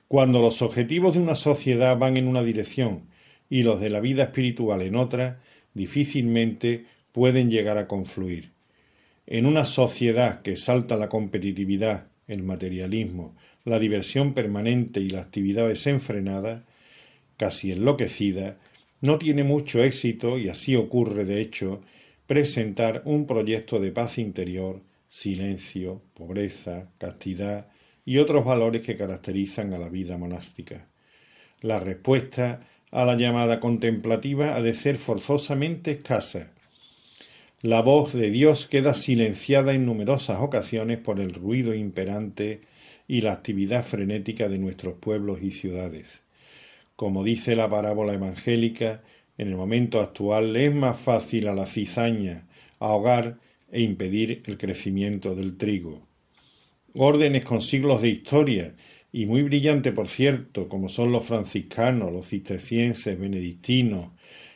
Cuando 0.06 0.40
los 0.40 0.62
objetivos 0.62 1.14
de 1.14 1.20
una 1.20 1.34
sociedad 1.34 1.96
van 1.96 2.16
en 2.16 2.28
una 2.28 2.42
dirección 2.42 3.08
y 3.48 3.62
los 3.62 3.80
de 3.80 3.90
la 3.90 4.00
vida 4.00 4.24
espiritual 4.24 4.82
en 4.82 4.96
otra, 4.96 5.40
difícilmente 5.74 6.86
pueden 7.12 7.50
llegar 7.50 7.78
a 7.78 7.88
confluir. 7.88 8.50
En 9.26 9.46
una 9.46 9.64
sociedad 9.64 10.42
que 10.42 10.56
salta 10.56 10.96
la 10.96 11.08
competitividad, 11.08 12.08
el 12.26 12.42
materialismo, 12.42 13.36
la 13.64 13.78
diversión 13.78 14.34
permanente 14.34 15.00
y 15.00 15.10
la 15.10 15.20
actividad 15.20 15.68
desenfrenada, 15.68 16.64
casi 17.40 17.72
enloquecida, 17.72 18.58
no 19.00 19.16
tiene 19.16 19.44
mucho 19.44 19.82
éxito, 19.82 20.36
y 20.36 20.50
así 20.50 20.76
ocurre 20.76 21.24
de 21.24 21.40
hecho, 21.40 21.80
presentar 22.26 23.00
un 23.06 23.26
proyecto 23.26 23.80
de 23.80 23.92
paz 23.92 24.18
interior 24.18 24.82
silencio, 25.08 26.02
pobreza, 26.12 26.90
castidad 26.98 27.68
y 28.04 28.18
otros 28.18 28.44
valores 28.44 28.82
que 28.82 28.94
caracterizan 28.94 29.72
a 29.72 29.78
la 29.78 29.88
vida 29.88 30.18
monástica. 30.18 30.86
La 31.62 31.80
respuesta 31.80 32.60
a 32.90 33.06
la 33.06 33.16
llamada 33.16 33.58
contemplativa 33.58 34.54
ha 34.54 34.60
de 34.60 34.74
ser 34.74 34.96
forzosamente 34.96 35.92
escasa. 35.92 36.52
La 37.62 37.80
voz 37.80 38.12
de 38.12 38.30
Dios 38.30 38.66
queda 38.66 38.94
silenciada 38.94 39.72
en 39.72 39.86
numerosas 39.86 40.42
ocasiones 40.42 40.98
por 40.98 41.20
el 41.20 41.32
ruido 41.32 41.72
imperante 41.72 42.60
y 43.08 43.22
la 43.22 43.32
actividad 43.32 43.82
frenética 43.82 44.50
de 44.50 44.58
nuestros 44.58 44.94
pueblos 44.98 45.40
y 45.42 45.52
ciudades. 45.52 46.20
Como 47.00 47.24
dice 47.24 47.56
la 47.56 47.70
parábola 47.70 48.12
evangélica, 48.12 49.02
en 49.38 49.48
el 49.48 49.56
momento 49.56 50.02
actual 50.02 50.54
es 50.54 50.74
más 50.74 51.00
fácil 51.00 51.48
a 51.48 51.54
la 51.54 51.66
cizaña 51.66 52.46
ahogar 52.78 53.38
e 53.72 53.80
impedir 53.80 54.42
el 54.44 54.58
crecimiento 54.58 55.34
del 55.34 55.56
trigo. 55.56 56.06
Órdenes 56.92 57.42
con 57.42 57.62
siglos 57.62 58.02
de 58.02 58.10
historia 58.10 58.74
y 59.12 59.24
muy 59.24 59.42
brillante 59.42 59.92
por 59.92 60.08
cierto, 60.08 60.68
como 60.68 60.90
son 60.90 61.10
los 61.10 61.24
franciscanos, 61.24 62.12
los 62.12 62.28
cistercienses, 62.28 63.18
benedictinos, 63.18 64.10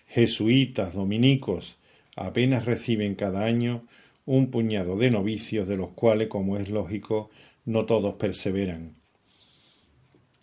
jesuitas, 0.06 0.92
dominicos, 0.92 1.78
apenas 2.14 2.66
reciben 2.66 3.14
cada 3.14 3.46
año 3.46 3.86
un 4.26 4.50
puñado 4.50 4.98
de 4.98 5.10
novicios 5.10 5.66
de 5.66 5.78
los 5.78 5.92
cuales, 5.92 6.28
como 6.28 6.58
es 6.58 6.68
lógico, 6.68 7.30
no 7.64 7.86
todos 7.86 8.16
perseveran. 8.16 9.02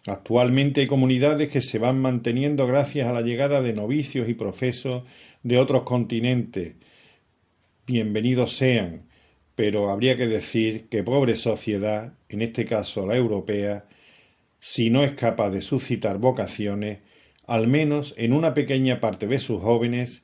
Actualmente 0.07 0.81
hay 0.81 0.87
comunidades 0.87 1.49
que 1.49 1.61
se 1.61 1.77
van 1.77 2.01
manteniendo 2.01 2.65
gracias 2.65 3.07
a 3.07 3.13
la 3.13 3.21
llegada 3.21 3.61
de 3.61 3.73
novicios 3.73 4.27
y 4.29 4.33
profesos 4.33 5.03
de 5.43 5.59
otros 5.59 5.83
continentes. 5.83 6.73
Bienvenidos 7.85 8.53
sean, 8.53 9.03
pero 9.53 9.91
habría 9.91 10.17
que 10.17 10.25
decir 10.25 10.87
que 10.89 11.03
pobre 11.03 11.35
sociedad, 11.35 12.13
en 12.29 12.41
este 12.41 12.65
caso 12.65 13.05
la 13.05 13.15
europea, 13.15 13.85
si 14.59 14.89
no 14.89 15.03
es 15.03 15.11
capaz 15.11 15.51
de 15.51 15.61
suscitar 15.61 16.17
vocaciones, 16.17 16.99
al 17.45 17.67
menos 17.67 18.15
en 18.17 18.33
una 18.33 18.55
pequeña 18.55 18.99
parte 18.99 19.27
de 19.27 19.37
sus 19.37 19.61
jóvenes, 19.61 20.23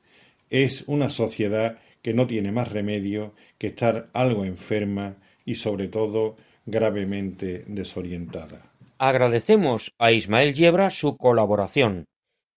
es 0.50 0.82
una 0.88 1.08
sociedad 1.08 1.78
que 2.02 2.14
no 2.14 2.26
tiene 2.26 2.50
más 2.50 2.72
remedio 2.72 3.32
que 3.58 3.68
estar 3.68 4.08
algo 4.12 4.44
enferma 4.44 5.18
y 5.44 5.54
sobre 5.54 5.86
todo 5.86 6.36
gravemente 6.66 7.64
desorientada. 7.68 8.67
Agradecemos 8.98 9.94
a 9.98 10.10
Ismael 10.10 10.54
Yebra 10.54 10.90
su 10.90 11.16
colaboración 11.16 12.06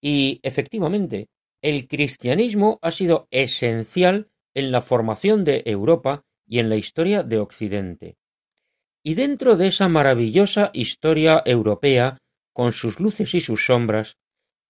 y, 0.01 0.39
efectivamente, 0.41 1.27
el 1.62 1.88
cristianismo 1.88 2.80
ha 2.82 2.89
sido 2.91 3.27
esencial 3.30 4.32
en 4.56 4.71
la 4.71 4.82
formación 4.82 5.43
de 5.45 5.62
Europa 5.65 6.23
y 6.47 6.60
en 6.60 6.69
la 6.69 6.75
historia 6.75 7.21
de 7.21 7.38
Occidente. 7.38 8.17
Y 9.04 9.13
dentro 9.13 9.56
de 9.56 9.67
esa 9.67 9.88
maravillosa 9.88 10.71
historia 10.73 11.43
europea, 11.45 12.17
con 12.54 12.73
sus 12.73 12.99
luces 12.99 13.36
y 13.36 13.41
sus 13.41 13.65
sombras, 13.65 14.17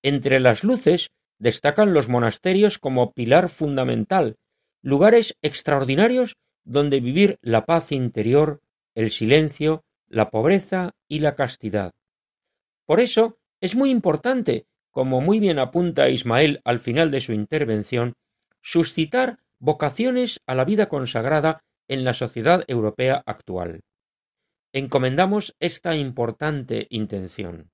entre 0.04 0.40
las 0.40 0.64
luces 0.64 1.12
destacan 1.40 1.94
los 1.94 2.10
monasterios 2.10 2.78
como 2.78 3.14
pilar 3.14 3.50
fundamental, 3.50 4.36
lugares 4.82 5.38
extraordinarios 5.42 6.36
donde 6.64 7.00
vivir 7.00 7.40
la 7.42 7.66
paz 7.66 7.92
interior, 7.92 8.62
el 8.94 9.10
silencio, 9.12 9.84
la 10.12 10.30
pobreza 10.30 10.92
y 11.08 11.20
la 11.20 11.36
castidad. 11.36 11.92
Por 12.86 13.00
eso 13.00 13.40
es 13.62 13.76
muy 13.76 13.90
importante, 13.90 14.68
como 14.92 15.22
muy 15.22 15.40
bien 15.40 15.58
apunta 15.58 16.10
Ismael 16.10 16.62
al 16.66 16.80
final 16.80 17.12
de 17.12 17.22
su 17.22 17.32
intervención, 17.34 18.14
suscitar 18.62 19.40
vocaciones 19.60 20.42
a 20.46 20.56
la 20.56 20.66
vida 20.66 20.90
consagrada 20.90 21.64
en 21.88 22.04
la 22.04 22.14
sociedad 22.14 22.64
europea 22.68 23.24
actual. 23.26 23.82
Encomendamos 24.74 25.56
esta 25.60 25.96
importante 25.96 26.88
intención. 26.90 27.71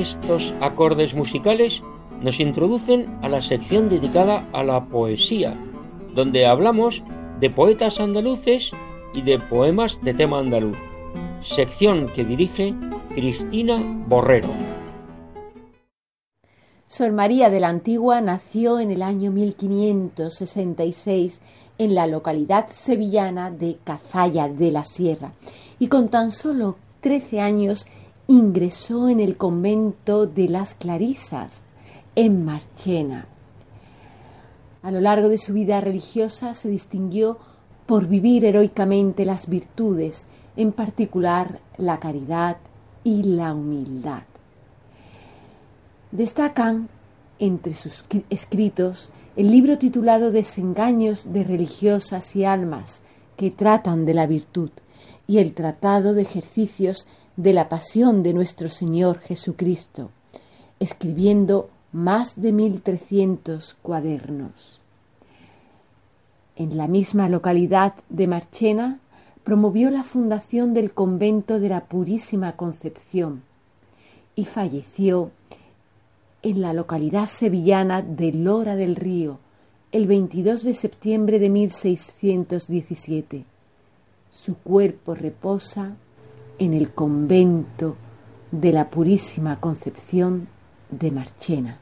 Estos 0.00 0.52
acordes 0.62 1.14
musicales 1.14 1.84
nos 2.22 2.40
introducen 2.40 3.18
a 3.20 3.28
la 3.28 3.42
sección 3.42 3.90
dedicada 3.90 4.48
a 4.54 4.64
la 4.64 4.86
poesía, 4.86 5.54
donde 6.14 6.46
hablamos 6.46 7.04
de 7.38 7.50
poetas 7.50 8.00
andaluces 8.00 8.70
y 9.12 9.20
de 9.20 9.38
poemas 9.38 10.00
de 10.02 10.14
tema 10.14 10.38
andaluz, 10.38 10.78
sección 11.42 12.06
que 12.14 12.24
dirige 12.24 12.74
Cristina 13.14 13.78
Borrero. 14.08 14.48
Sor 16.86 17.12
María 17.12 17.50
de 17.50 17.60
la 17.60 17.68
Antigua 17.68 18.22
nació 18.22 18.80
en 18.80 18.92
el 18.92 19.02
año 19.02 19.30
1566 19.32 21.42
en 21.76 21.94
la 21.94 22.06
localidad 22.06 22.68
sevillana 22.70 23.50
de 23.50 23.76
Cazalla 23.84 24.48
de 24.48 24.72
la 24.72 24.86
Sierra 24.86 25.32
y 25.78 25.88
con 25.88 26.08
tan 26.08 26.32
solo 26.32 26.76
13 27.02 27.42
años 27.42 27.84
ingresó 28.30 29.08
en 29.08 29.18
el 29.18 29.36
convento 29.36 30.24
de 30.24 30.48
las 30.48 30.74
Clarisas, 30.74 31.62
en 32.14 32.44
Marchena. 32.44 33.26
A 34.84 34.92
lo 34.92 35.00
largo 35.00 35.28
de 35.28 35.36
su 35.36 35.52
vida 35.52 35.80
religiosa 35.80 36.54
se 36.54 36.68
distinguió 36.68 37.38
por 37.86 38.06
vivir 38.06 38.44
heroicamente 38.44 39.24
las 39.24 39.48
virtudes, 39.48 40.26
en 40.54 40.70
particular 40.70 41.58
la 41.76 41.98
caridad 41.98 42.58
y 43.02 43.24
la 43.24 43.52
humildad. 43.52 44.22
Destacan 46.12 46.88
entre 47.40 47.74
sus 47.74 48.04
escritos 48.30 49.10
el 49.34 49.50
libro 49.50 49.76
titulado 49.76 50.30
Desengaños 50.30 51.32
de 51.32 51.42
religiosas 51.42 52.36
y 52.36 52.44
almas 52.44 53.00
que 53.36 53.50
tratan 53.50 54.04
de 54.04 54.14
la 54.14 54.28
virtud 54.28 54.70
y 55.26 55.38
el 55.38 55.52
tratado 55.52 56.14
de 56.14 56.22
ejercicios 56.22 57.08
de 57.40 57.54
la 57.54 57.70
pasión 57.70 58.22
de 58.22 58.34
nuestro 58.34 58.68
Señor 58.68 59.18
Jesucristo, 59.20 60.10
escribiendo 60.78 61.70
más 61.90 62.38
de 62.38 62.52
mil 62.52 62.82
trescientos 62.82 63.78
cuadernos. 63.80 64.78
En 66.54 66.76
la 66.76 66.86
misma 66.86 67.30
localidad 67.30 67.94
de 68.10 68.26
Marchena 68.26 68.98
promovió 69.42 69.88
la 69.90 70.04
fundación 70.04 70.74
del 70.74 70.92
convento 70.92 71.58
de 71.60 71.70
la 71.70 71.86
Purísima 71.86 72.56
Concepción 72.56 73.42
y 74.34 74.44
falleció 74.44 75.30
en 76.42 76.60
la 76.60 76.74
localidad 76.74 77.24
sevillana 77.24 78.02
de 78.02 78.32
Lora 78.32 78.76
del 78.76 78.96
Río 78.96 79.38
el 79.92 80.06
22 80.06 80.62
de 80.62 80.74
septiembre 80.74 81.38
de 81.38 81.48
1617. 81.48 83.44
Su 84.30 84.56
cuerpo 84.56 85.14
reposa 85.14 85.96
en 86.60 86.74
el 86.74 86.92
convento 86.92 87.96
de 88.50 88.70
la 88.70 88.90
Purísima 88.90 89.58
Concepción 89.60 90.46
de 90.90 91.10
Marchena. 91.10 91.78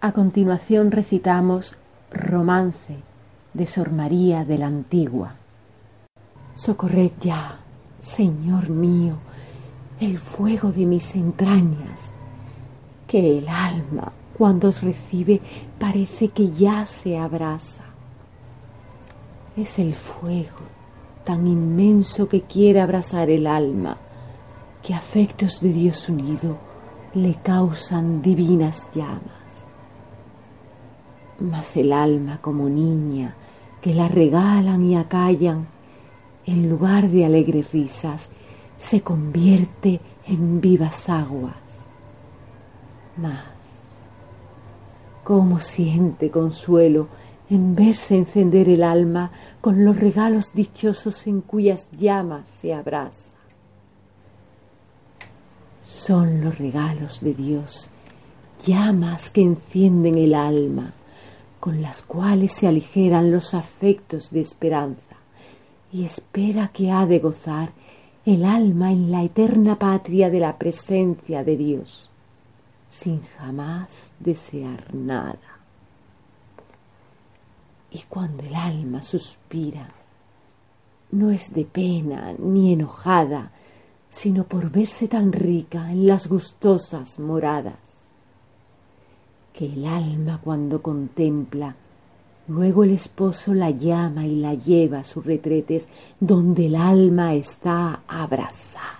A 0.00 0.10
continuación 0.10 0.90
recitamos 0.90 1.78
Romance 2.10 2.96
de 3.54 3.66
Sor 3.66 3.92
María 3.92 4.44
de 4.44 4.58
la 4.58 4.66
Antigua. 4.66 5.36
Socorred 6.54 7.12
ya, 7.20 7.60
Señor 8.00 8.68
mío, 8.68 9.18
el 10.00 10.18
fuego 10.18 10.72
de 10.72 10.84
mis 10.84 11.14
entrañas, 11.14 12.12
que 13.06 13.38
el 13.38 13.48
alma 13.48 14.12
cuando 14.36 14.70
os 14.70 14.82
recibe 14.82 15.40
parece 15.78 16.30
que 16.30 16.50
ya 16.50 16.84
se 16.84 17.16
abraza. 17.16 17.84
Es 19.56 19.78
el 19.78 19.94
fuego 19.94 20.73
tan 21.24 21.46
inmenso 21.46 22.28
que 22.28 22.42
quiere 22.42 22.80
abrazar 22.80 23.30
el 23.30 23.46
alma, 23.46 23.96
que 24.82 24.94
afectos 24.94 25.60
de 25.60 25.72
Dios 25.72 26.08
unido 26.08 26.58
le 27.14 27.34
causan 27.36 28.22
divinas 28.22 28.86
llamas. 28.94 29.22
Mas 31.40 31.76
el 31.76 31.92
alma 31.92 32.38
como 32.40 32.68
niña, 32.68 33.34
que 33.80 33.94
la 33.94 34.08
regalan 34.08 34.82
y 34.82 34.96
acallan, 34.96 35.66
en 36.46 36.68
lugar 36.68 37.08
de 37.08 37.24
alegres 37.24 37.72
risas, 37.72 38.30
se 38.78 39.00
convierte 39.00 40.00
en 40.26 40.60
vivas 40.60 41.08
aguas. 41.08 41.56
Mas, 43.16 43.44
¿cómo 45.22 45.60
siente 45.60 46.30
consuelo 46.30 47.08
en 47.54 47.74
verse 47.74 48.16
encender 48.16 48.68
el 48.68 48.82
alma 48.82 49.30
con 49.60 49.84
los 49.84 49.98
regalos 49.98 50.52
dichosos 50.52 51.26
en 51.26 51.40
cuyas 51.40 51.88
llamas 51.92 52.48
se 52.48 52.74
abraza. 52.74 53.32
Son 55.82 56.42
los 56.42 56.58
regalos 56.58 57.20
de 57.20 57.34
Dios, 57.34 57.88
llamas 58.66 59.30
que 59.30 59.42
encienden 59.42 60.18
el 60.18 60.34
alma, 60.34 60.92
con 61.60 61.80
las 61.80 62.02
cuales 62.02 62.52
se 62.52 62.66
aligeran 62.66 63.30
los 63.30 63.54
afectos 63.54 64.30
de 64.30 64.40
esperanza 64.40 65.16
y 65.92 66.04
espera 66.04 66.68
que 66.68 66.90
ha 66.90 67.06
de 67.06 67.20
gozar 67.20 67.70
el 68.26 68.44
alma 68.44 68.90
en 68.90 69.10
la 69.10 69.22
eterna 69.22 69.78
patria 69.78 70.28
de 70.28 70.40
la 70.40 70.58
presencia 70.58 71.44
de 71.44 71.56
Dios, 71.56 72.10
sin 72.88 73.22
jamás 73.38 74.10
desear 74.18 74.92
nada. 74.92 75.53
Y 77.94 78.00
cuando 78.08 78.42
el 78.42 78.54
alma 78.54 79.02
suspira, 79.02 79.88
no 81.12 81.30
es 81.30 81.54
de 81.54 81.64
pena 81.64 82.34
ni 82.38 82.74
enojada, 82.74 83.52
sino 84.10 84.44
por 84.44 84.70
verse 84.70 85.08
tan 85.08 85.32
rica 85.32 85.90
en 85.90 86.06
las 86.06 86.26
gustosas 86.26 87.18
moradas, 87.18 87.78
que 89.54 89.64
el 89.64 89.86
alma 89.86 90.38
cuando 90.44 90.82
contempla 90.82 91.74
Luego 92.46 92.84
el 92.84 92.90
esposo 92.90 93.54
la 93.54 93.70
llama 93.70 94.26
y 94.26 94.36
la 94.36 94.52
lleva 94.54 94.98
a 94.98 95.04
sus 95.04 95.24
retretes 95.24 95.88
donde 96.20 96.66
el 96.66 96.76
alma 96.76 97.32
está 97.34 98.02
abrazada. 98.06 98.92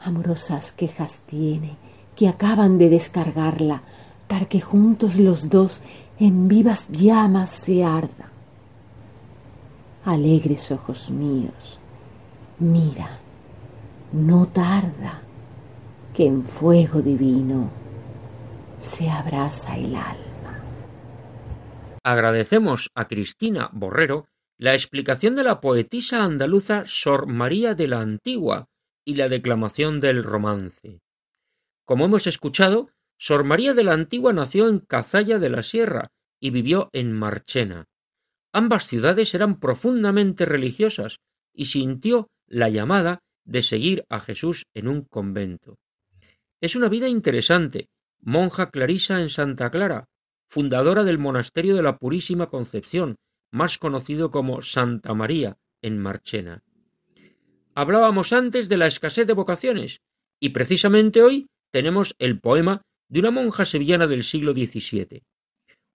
Amorosas 0.00 0.72
quejas 0.72 1.22
tiene 1.26 1.76
que 2.16 2.26
acaban 2.26 2.78
de 2.78 2.88
descargarla 2.90 3.82
para 4.26 4.46
que 4.46 4.60
juntos 4.60 5.16
los 5.16 5.48
dos 5.48 5.82
en 6.18 6.48
vivas 6.48 6.88
llamas 6.90 7.50
se 7.50 7.84
ardan. 7.84 8.30
Alegres 10.04 10.70
ojos 10.70 11.10
míos, 11.10 11.80
mira, 12.58 13.18
no 14.12 14.46
tarda 14.46 15.22
que 16.14 16.26
en 16.26 16.44
fuego 16.44 17.00
divino 17.00 17.70
se 18.78 19.10
abraza 19.10 19.76
el 19.76 19.96
alma. 19.96 20.60
Agradecemos 22.04 22.90
a 22.94 23.08
Cristina 23.08 23.70
Borrero 23.72 24.26
la 24.58 24.74
explicación 24.74 25.34
de 25.34 25.42
la 25.42 25.60
poetisa 25.60 26.22
andaluza 26.22 26.84
Sor 26.86 27.26
María 27.26 27.74
de 27.74 27.88
la 27.88 28.00
Antigua 28.00 28.68
y 29.04 29.16
la 29.16 29.28
declamación 29.28 30.00
del 30.00 30.22
romance. 30.22 31.00
Como 31.84 32.04
hemos 32.04 32.26
escuchado, 32.26 32.90
Sor 33.18 33.44
María 33.44 33.74
de 33.74 33.84
la 33.84 33.92
Antigua 33.92 34.32
nació 34.32 34.68
en 34.68 34.80
Cazalla 34.80 35.38
de 35.38 35.50
la 35.50 35.62
Sierra 35.62 36.08
y 36.40 36.50
vivió 36.50 36.90
en 36.92 37.12
Marchena. 37.12 37.86
Ambas 38.52 38.86
ciudades 38.86 39.34
eran 39.34 39.58
profundamente 39.58 40.44
religiosas 40.44 41.16
y 41.52 41.66
sintió 41.66 42.28
la 42.46 42.68
llamada 42.68 43.20
de 43.44 43.62
seguir 43.62 44.04
a 44.08 44.20
Jesús 44.20 44.64
en 44.74 44.88
un 44.88 45.02
convento. 45.02 45.78
Es 46.60 46.76
una 46.76 46.88
vida 46.88 47.08
interesante, 47.08 47.88
monja 48.20 48.70
clarisa 48.70 49.20
en 49.20 49.30
Santa 49.30 49.70
Clara, 49.70 50.06
fundadora 50.48 51.04
del 51.04 51.18
monasterio 51.18 51.74
de 51.74 51.82
la 51.82 51.98
Purísima 51.98 52.46
Concepción, 52.46 53.16
más 53.50 53.78
conocido 53.78 54.30
como 54.30 54.62
Santa 54.62 55.14
María, 55.14 55.56
en 55.82 55.98
Marchena. 55.98 56.62
Hablábamos 57.74 58.32
antes 58.32 58.68
de 58.68 58.76
la 58.76 58.86
escasez 58.86 59.26
de 59.26 59.34
vocaciones, 59.34 60.00
y 60.40 60.50
precisamente 60.50 61.22
hoy 61.22 61.46
tenemos 61.70 62.14
el 62.18 62.40
poema 62.40 62.82
de 63.08 63.20
una 63.20 63.30
monja 63.30 63.64
sevillana 63.64 64.06
del 64.06 64.24
siglo 64.24 64.52
XVII. 64.52 65.22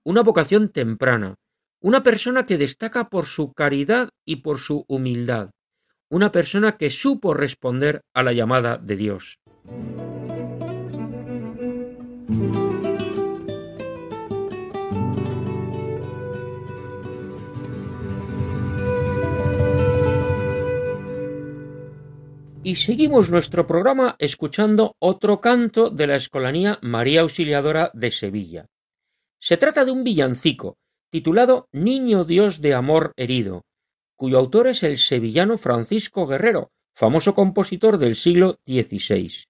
Una 0.04 0.22
vocación 0.22 0.70
temprana, 0.70 1.36
una 1.82 2.04
persona 2.04 2.46
que 2.46 2.58
destaca 2.58 3.10
por 3.10 3.26
su 3.26 3.54
caridad 3.54 4.10
y 4.26 4.38
por 4.38 4.60
su 4.60 4.86
humildad, 4.88 5.52
una 6.10 6.32
persona 6.32 6.78
que 6.78 6.90
supo 6.90 7.34
responder 7.34 8.02
a 8.14 8.24
la 8.24 8.34
llamada 8.34 8.78
de 8.78 8.96
Dios. 8.96 9.40
Y 22.70 22.76
seguimos 22.76 23.32
nuestro 23.32 23.66
programa 23.66 24.16
escuchando 24.20 24.96
otro 25.00 25.42
canto 25.42 25.90
de 25.90 26.06
la 26.06 26.18
Escolanía 26.18 26.78
María 26.84 27.22
Auxiliadora 27.22 27.90
de 27.96 28.12
Sevilla. 28.12 28.68
Se 29.42 29.58
trata 29.58 29.86
de 29.86 29.92
un 29.92 30.04
villancico 30.04 30.78
titulado 31.10 31.68
Niño 31.72 32.26
Dios 32.26 32.62
de 32.62 32.76
Amor 32.76 33.14
Herido, 33.18 33.64
cuyo 34.16 34.38
autor 34.38 34.68
es 34.68 34.84
el 34.84 35.00
sevillano 35.00 35.58
Francisco 35.58 36.28
Guerrero, 36.28 36.70
famoso 36.96 37.34
compositor 37.34 37.98
del 37.98 38.16
siglo 38.16 38.60
XVI. 38.68 39.46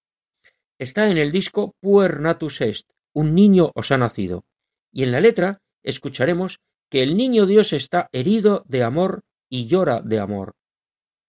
Está 0.77 1.11
en 1.11 1.17
el 1.17 1.33
disco 1.33 1.75
Puer 1.81 2.21
Natus 2.21 2.61
Est, 2.61 2.89
un 3.13 3.35
niño 3.35 3.73
os 3.75 3.91
ha 3.91 3.97
nacido, 3.97 4.45
y 4.93 5.03
en 5.03 5.11
la 5.11 5.19
letra 5.19 5.59
escucharemos 5.83 6.59
que 6.89 7.03
el 7.03 7.17
niño 7.17 7.47
Dios 7.47 7.73
está 7.73 8.07
herido 8.13 8.63
de 8.69 8.81
amor 8.81 9.23
y 9.49 9.67
llora 9.67 9.99
de 10.01 10.19
amor. 10.19 10.53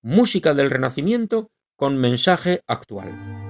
Música 0.02 0.54
del 0.54 0.70
Renacimiento 0.70 1.50
con 1.80 1.96
mensaje 1.96 2.62
actual. 2.66 3.49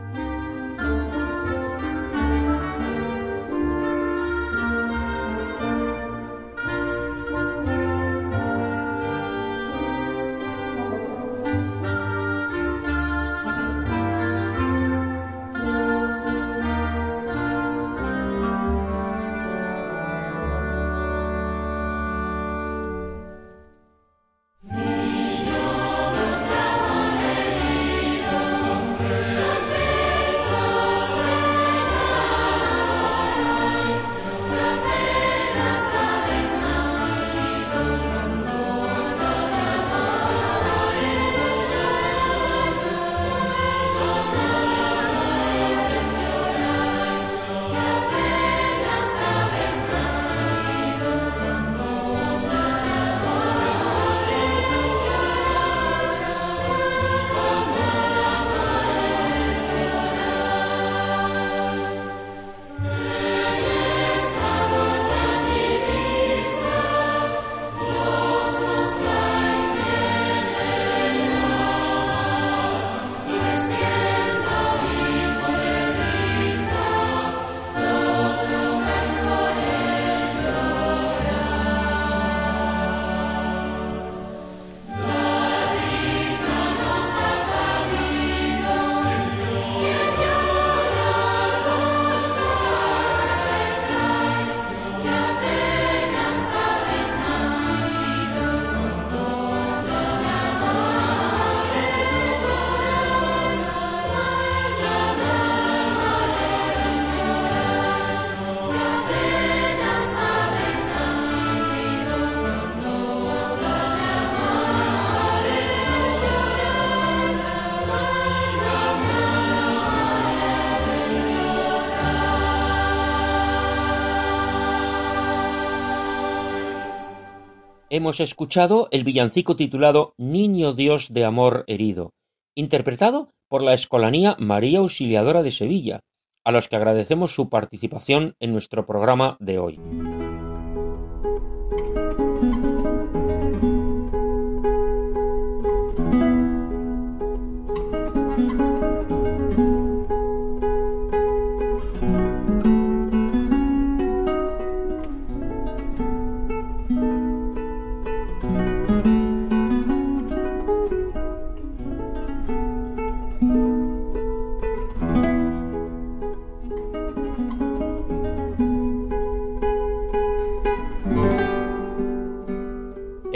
Hemos 127.90 128.20
escuchado 128.20 128.88
el 128.92 129.02
villancico 129.02 129.56
titulado 129.56 130.14
Niño 130.16 130.72
Dios 130.72 131.12
de 131.12 131.24
Amor 131.24 131.64
Herido, 131.66 132.12
interpretado 132.54 133.32
por 133.48 133.62
la 133.62 133.74
Escolanía 133.74 134.36
María 134.38 134.78
Auxiliadora 134.78 135.42
de 135.42 135.50
Sevilla, 135.50 136.00
a 136.44 136.52
los 136.52 136.68
que 136.68 136.76
agradecemos 136.76 137.34
su 137.34 137.48
participación 137.48 138.36
en 138.38 138.52
nuestro 138.52 138.86
programa 138.86 139.36
de 139.40 139.58
hoy. 139.58 139.80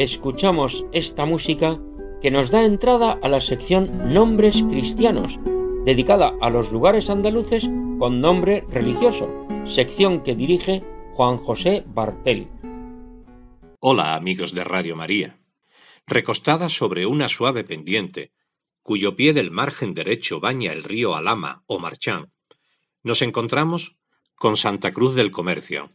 Escuchamos 0.04 0.84
esta 0.92 1.24
música 1.24 1.80
que 2.20 2.30
nos 2.30 2.50
da 2.50 2.64
entrada 2.64 3.18
a 3.22 3.28
la 3.28 3.40
sección 3.40 4.12
Nombres 4.12 4.62
Cristianos, 4.68 5.40
dedicada 5.86 6.34
a 6.42 6.50
los 6.50 6.70
lugares 6.70 7.08
andaluces 7.08 7.70
con 7.98 8.20
nombre 8.20 8.64
religioso, 8.70 9.30
sección 9.64 10.22
que 10.22 10.34
dirige 10.34 10.84
Juan 11.14 11.38
José 11.38 11.84
Bartel. 11.86 12.48
Hola 13.80 14.14
amigos 14.14 14.52
de 14.52 14.64
Radio 14.64 14.94
María. 14.94 15.38
Recostada 16.06 16.68
sobre 16.68 17.06
una 17.06 17.28
suave 17.28 17.64
pendiente, 17.64 18.32
cuyo 18.82 19.16
pie 19.16 19.32
del 19.32 19.50
margen 19.50 19.94
derecho 19.94 20.38
baña 20.38 20.72
el 20.72 20.84
río 20.84 21.14
Alama 21.16 21.64
o 21.66 21.78
Marchán, 21.78 22.30
nos 23.02 23.22
encontramos 23.22 23.96
con 24.34 24.58
Santa 24.58 24.92
Cruz 24.92 25.14
del 25.14 25.30
Comercio, 25.30 25.92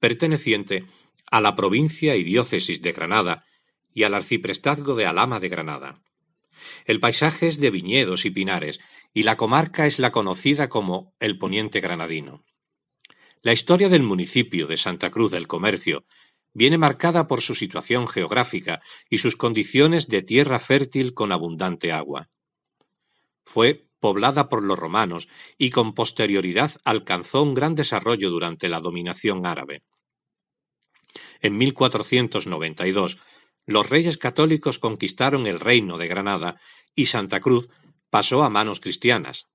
perteneciente 0.00 0.84
a 1.30 1.40
la 1.40 1.54
provincia 1.54 2.16
y 2.16 2.24
diócesis 2.24 2.82
de 2.82 2.90
Granada 2.90 3.44
y 3.94 4.04
al 4.04 4.14
arciprestazgo 4.14 4.94
de 4.94 5.06
Alama 5.06 5.40
de 5.40 5.48
Granada. 5.48 6.02
El 6.84 7.00
paisaje 7.00 7.48
es 7.48 7.60
de 7.60 7.70
viñedos 7.70 8.24
y 8.24 8.30
pinares, 8.30 8.80
y 9.12 9.24
la 9.24 9.36
comarca 9.36 9.86
es 9.86 9.98
la 9.98 10.12
conocida 10.12 10.68
como 10.68 11.14
el 11.20 11.38
Poniente 11.38 11.80
Granadino. 11.80 12.44
La 13.42 13.52
historia 13.52 13.88
del 13.88 14.02
municipio 14.02 14.66
de 14.66 14.76
Santa 14.76 15.10
Cruz 15.10 15.32
del 15.32 15.48
Comercio 15.48 16.04
viene 16.54 16.78
marcada 16.78 17.26
por 17.26 17.40
su 17.40 17.54
situación 17.54 18.06
geográfica 18.06 18.80
y 19.10 19.18
sus 19.18 19.36
condiciones 19.36 20.08
de 20.08 20.22
tierra 20.22 20.58
fértil 20.58 21.14
con 21.14 21.32
abundante 21.32 21.92
agua. 21.92 22.30
Fue 23.44 23.88
poblada 24.00 24.48
por 24.48 24.62
los 24.62 24.78
romanos 24.78 25.28
y 25.58 25.70
con 25.70 25.94
posterioridad 25.94 26.72
alcanzó 26.84 27.42
un 27.42 27.54
gran 27.54 27.74
desarrollo 27.74 28.30
durante 28.30 28.68
la 28.68 28.80
dominación 28.80 29.46
árabe. 29.46 29.82
En 31.40 31.56
1492, 31.58 33.18
los 33.66 33.88
reyes 33.88 34.18
católicos 34.18 34.78
conquistaron 34.78 35.46
el 35.46 35.60
reino 35.60 35.98
de 35.98 36.08
Granada 36.08 36.60
y 36.94 37.06
Santa 37.06 37.40
Cruz 37.40 37.68
pasó 38.10 38.42
a 38.42 38.50
manos 38.50 38.80
cristianas. 38.80 39.48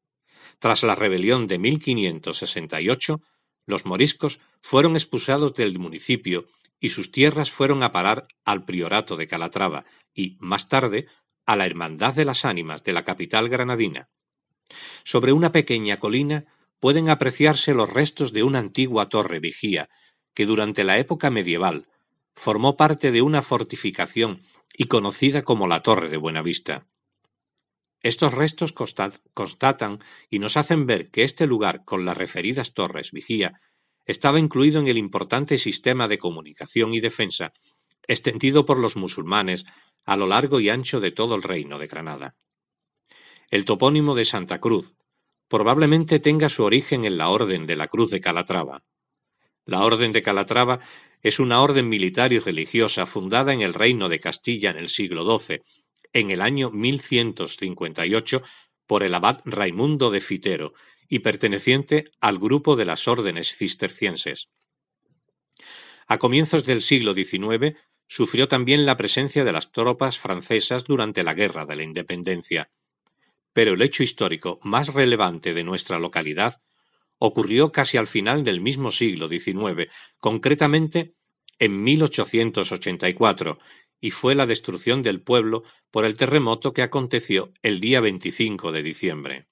Tras 0.59 0.83
la 0.83 0.95
rebelión 0.95 1.47
de 1.47 1.59
1568, 1.59 3.21
los 3.65 3.85
moriscos 3.85 4.39
fueron 4.61 4.95
expulsados 4.95 5.53
del 5.53 5.77
municipio 5.77 6.47
y 6.79 6.89
sus 6.89 7.11
tierras 7.11 7.51
fueron 7.51 7.83
a 7.83 7.91
parar 7.91 8.27
al 8.45 8.65
priorato 8.65 9.17
de 9.17 9.27
Calatrava 9.27 9.85
y, 10.13 10.37
más 10.39 10.69
tarde, 10.69 11.07
a 11.45 11.55
la 11.55 11.65
Hermandad 11.65 12.15
de 12.15 12.25
las 12.25 12.45
Ánimas 12.45 12.83
de 12.83 12.93
la 12.93 13.03
capital 13.03 13.49
granadina. 13.49 14.09
Sobre 15.03 15.31
una 15.31 15.51
pequeña 15.51 15.97
colina 15.97 16.45
pueden 16.79 17.09
apreciarse 17.09 17.73
los 17.73 17.91
restos 17.91 18.33
de 18.33 18.43
una 18.43 18.59
antigua 18.59 19.09
torre 19.09 19.39
vigía, 19.39 19.89
que 20.33 20.45
durante 20.45 20.83
la 20.83 20.99
época 20.99 21.29
medieval 21.29 21.87
formó 22.37 22.77
parte 22.77 23.11
de 23.11 23.23
una 23.23 23.41
fortificación 23.41 24.43
y 24.71 24.85
conocida 24.85 25.41
como 25.41 25.67
la 25.67 25.81
Torre 25.81 26.07
de 26.07 26.17
Buenavista. 26.17 26.85
Estos 27.99 28.35
restos 28.35 28.73
constatan 29.33 29.99
y 30.29 30.37
nos 30.37 30.55
hacen 30.55 30.85
ver 30.85 31.09
que 31.09 31.23
este 31.23 31.47
lugar, 31.47 31.83
con 31.83 32.05
las 32.05 32.15
referidas 32.15 32.75
torres 32.75 33.11
vigía, 33.11 33.59
estaba 34.05 34.37
incluido 34.39 34.79
en 34.79 34.87
el 34.87 34.99
importante 34.99 35.57
sistema 35.57 36.07
de 36.07 36.19
comunicación 36.19 36.93
y 36.93 36.99
defensa 36.99 37.53
extendido 38.07 38.65
por 38.65 38.77
los 38.77 38.95
musulmanes 38.95 39.65
a 40.05 40.15
lo 40.15 40.27
largo 40.27 40.59
y 40.59 40.69
ancho 40.69 40.99
de 40.99 41.11
todo 41.11 41.35
el 41.35 41.41
reino 41.41 41.79
de 41.79 41.87
Granada. 41.87 42.37
El 43.49 43.65
topónimo 43.65 44.13
de 44.13 44.25
Santa 44.25 44.61
Cruz 44.61 44.95
probablemente 45.47 46.19
tenga 46.19 46.49
su 46.49 46.63
origen 46.63 47.03
en 47.03 47.17
la 47.17 47.29
Orden 47.29 47.65
de 47.65 47.75
la 47.75 47.87
Cruz 47.87 48.11
de 48.11 48.21
Calatrava. 48.21 48.83
La 49.65 49.83
Orden 49.83 50.13
de 50.13 50.21
Calatrava 50.21 50.79
es 51.21 51.39
una 51.39 51.61
orden 51.61 51.89
militar 51.89 52.33
y 52.33 52.39
religiosa 52.39 53.05
fundada 53.05 53.53
en 53.53 53.61
el 53.61 53.73
Reino 53.73 54.09
de 54.09 54.19
Castilla 54.19 54.69
en 54.69 54.77
el 54.77 54.89
siglo 54.89 55.39
XII, 55.39 55.61
en 56.13 56.31
el 56.31 56.41
año 56.41 56.71
1158, 56.71 58.41
por 58.85 59.03
el 59.03 59.13
abad 59.13 59.41
Raimundo 59.45 60.11
de 60.11 60.21
Fitero, 60.21 60.73
y 61.09 61.19
perteneciente 61.19 62.11
al 62.19 62.37
grupo 62.37 62.75
de 62.75 62.85
las 62.85 63.07
órdenes 63.07 63.55
cistercienses. 63.55 64.49
A 66.07 66.17
comienzos 66.17 66.65
del 66.65 66.81
siglo 66.81 67.13
XIX 67.13 67.75
sufrió 68.07 68.47
también 68.47 68.85
la 68.85 68.97
presencia 68.97 69.43
de 69.43 69.51
las 69.51 69.71
tropas 69.71 70.17
francesas 70.17 70.85
durante 70.85 71.23
la 71.23 71.33
Guerra 71.33 71.65
de 71.65 71.75
la 71.75 71.83
Independencia. 71.83 72.71
Pero 73.53 73.73
el 73.73 73.81
hecho 73.81 74.03
histórico 74.03 74.59
más 74.63 74.93
relevante 74.93 75.53
de 75.53 75.63
nuestra 75.63 75.99
localidad 75.99 76.61
ocurrió 77.19 77.71
casi 77.71 77.97
al 77.97 78.07
final 78.07 78.43
del 78.43 78.61
mismo 78.61 78.91
siglo 78.91 79.27
XIX, 79.27 79.89
concretamente 80.19 81.15
en 81.59 81.83
1884, 81.83 83.59
y 83.99 84.11
fue 84.11 84.35
la 84.35 84.45
destrucción 84.45 85.01
del 85.01 85.21
pueblo 85.21 85.63
por 85.91 86.05
el 86.05 86.17
terremoto 86.17 86.73
que 86.73 86.83
aconteció 86.83 87.51
el 87.63 87.79
día 87.79 87.99
25 88.01 88.71
de 88.71 88.83
diciembre. 88.83 89.47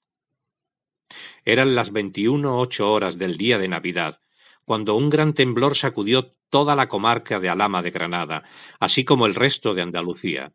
Eran 1.44 1.74
las 1.74 1.92
21.08 1.92 2.80
horas 2.84 3.18
del 3.18 3.36
día 3.36 3.58
de 3.58 3.68
Navidad, 3.68 4.20
cuando 4.64 4.96
un 4.96 5.10
gran 5.10 5.32
temblor 5.32 5.76
sacudió 5.76 6.36
toda 6.48 6.76
la 6.76 6.88
comarca 6.88 7.40
de 7.40 7.48
Alama 7.48 7.82
de 7.82 7.90
Granada, 7.90 8.44
así 8.80 9.04
como 9.04 9.26
el 9.26 9.34
resto 9.34 9.74
de 9.74 9.82
Andalucía. 9.82 10.52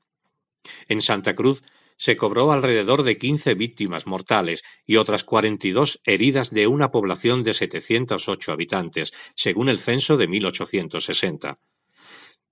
En 0.87 1.01
Santa 1.01 1.35
Cruz 1.35 1.63
se 2.01 2.17
cobró 2.17 2.51
alrededor 2.51 3.03
de 3.03 3.19
quince 3.19 3.53
víctimas 3.53 4.07
mortales 4.07 4.63
y 4.87 4.95
otras 4.95 5.23
cuarenta 5.23 5.67
y 5.67 5.71
dos 5.71 6.01
heridas 6.03 6.49
de 6.49 6.65
una 6.65 6.89
población 6.89 7.43
de 7.43 7.53
708 7.53 8.51
habitantes, 8.51 9.13
según 9.35 9.69
el 9.69 9.77
censo 9.77 10.17
de 10.17 10.27
1860. 10.27 11.59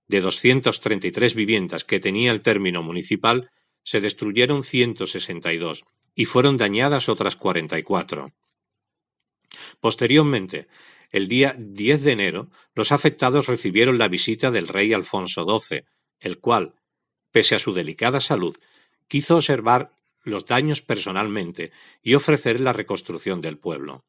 De 0.06 0.20
233 0.20 1.34
viviendas 1.34 1.82
que 1.82 1.98
tenía 1.98 2.30
el 2.30 2.42
término 2.42 2.84
municipal, 2.84 3.50
se 3.82 4.00
destruyeron 4.00 4.62
162 4.62 5.82
y 6.14 6.26
fueron 6.26 6.56
dañadas 6.56 7.08
otras 7.08 7.34
44. 7.34 8.32
Posteriormente, 9.80 10.68
el 11.10 11.26
día 11.26 11.56
10 11.58 12.04
de 12.04 12.12
enero, 12.12 12.50
los 12.76 12.92
afectados 12.92 13.48
recibieron 13.48 13.98
la 13.98 14.06
visita 14.06 14.52
del 14.52 14.68
rey 14.68 14.92
Alfonso 14.92 15.44
XII, 15.44 15.82
el 16.20 16.38
cual, 16.38 16.76
pese 17.32 17.56
a 17.56 17.58
su 17.58 17.74
delicada 17.74 18.20
salud, 18.20 18.56
quiso 19.10 19.34
observar 19.36 19.92
los 20.22 20.46
daños 20.46 20.82
personalmente 20.82 21.72
y 22.00 22.14
ofrecer 22.14 22.60
la 22.60 22.72
reconstrucción 22.72 23.40
del 23.40 23.58
pueblo. 23.58 24.04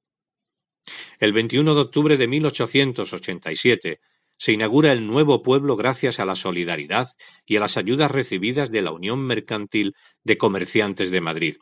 El 1.19 1.33
21 1.33 1.73
de 1.73 1.81
octubre 1.81 2.17
de 2.17 2.27
1887 2.27 3.99
se 4.37 4.51
inaugura 4.51 4.91
el 4.91 5.07
nuevo 5.07 5.41
pueblo 5.41 5.75
gracias 5.75 6.19
a 6.19 6.25
la 6.25 6.35
solidaridad 6.35 7.09
y 7.45 7.55
a 7.55 7.59
las 7.59 7.77
ayudas 7.77 8.11
recibidas 8.11 8.71
de 8.71 8.83
la 8.83 8.91
Unión 8.91 9.25
Mercantil 9.25 9.95
de 10.23 10.37
Comerciantes 10.37 11.09
de 11.09 11.21
Madrid, 11.21 11.57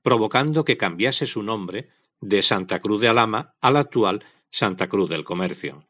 provocando 0.00 0.64
que 0.64 0.78
cambiase 0.78 1.26
su 1.26 1.42
nombre 1.42 1.90
de 2.20 2.40
Santa 2.40 2.80
Cruz 2.80 3.00
de 3.02 3.08
Alama 3.08 3.54
al 3.60 3.76
actual 3.76 4.24
Santa 4.48 4.88
Cruz 4.88 5.10
del 5.10 5.24
Comercio. 5.24 5.86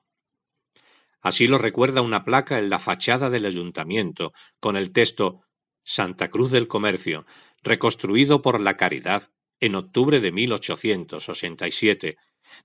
Así 1.20 1.46
lo 1.46 1.58
recuerda 1.58 2.02
una 2.02 2.24
placa 2.24 2.58
en 2.58 2.68
la 2.68 2.78
fachada 2.78 3.30
del 3.30 3.46
ayuntamiento, 3.46 4.32
con 4.60 4.76
el 4.76 4.92
texto 4.92 5.43
Santa 5.84 6.28
Cruz 6.28 6.50
del 6.50 6.66
Comercio, 6.66 7.26
reconstruido 7.62 8.42
por 8.42 8.58
la 8.58 8.76
Caridad 8.76 9.30
en 9.60 9.74
octubre 9.74 10.20
de 10.20 10.32
1887, 10.32 12.16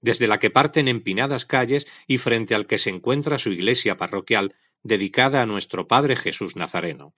desde 0.02 0.28
la 0.28 0.40
que 0.40 0.50
parten 0.50 0.88
empinadas 0.88 1.46
calles 1.46 1.86
y 2.08 2.18
frente 2.18 2.56
al 2.56 2.66
que 2.66 2.78
se 2.78 2.90
encuentra 2.90 3.38
su 3.38 3.52
iglesia 3.52 3.98
parroquial 3.98 4.56
dedicada 4.84 5.42
a 5.42 5.46
nuestro 5.46 5.88
Padre 5.88 6.16
Jesús 6.16 6.56
Nazareno. 6.56 7.14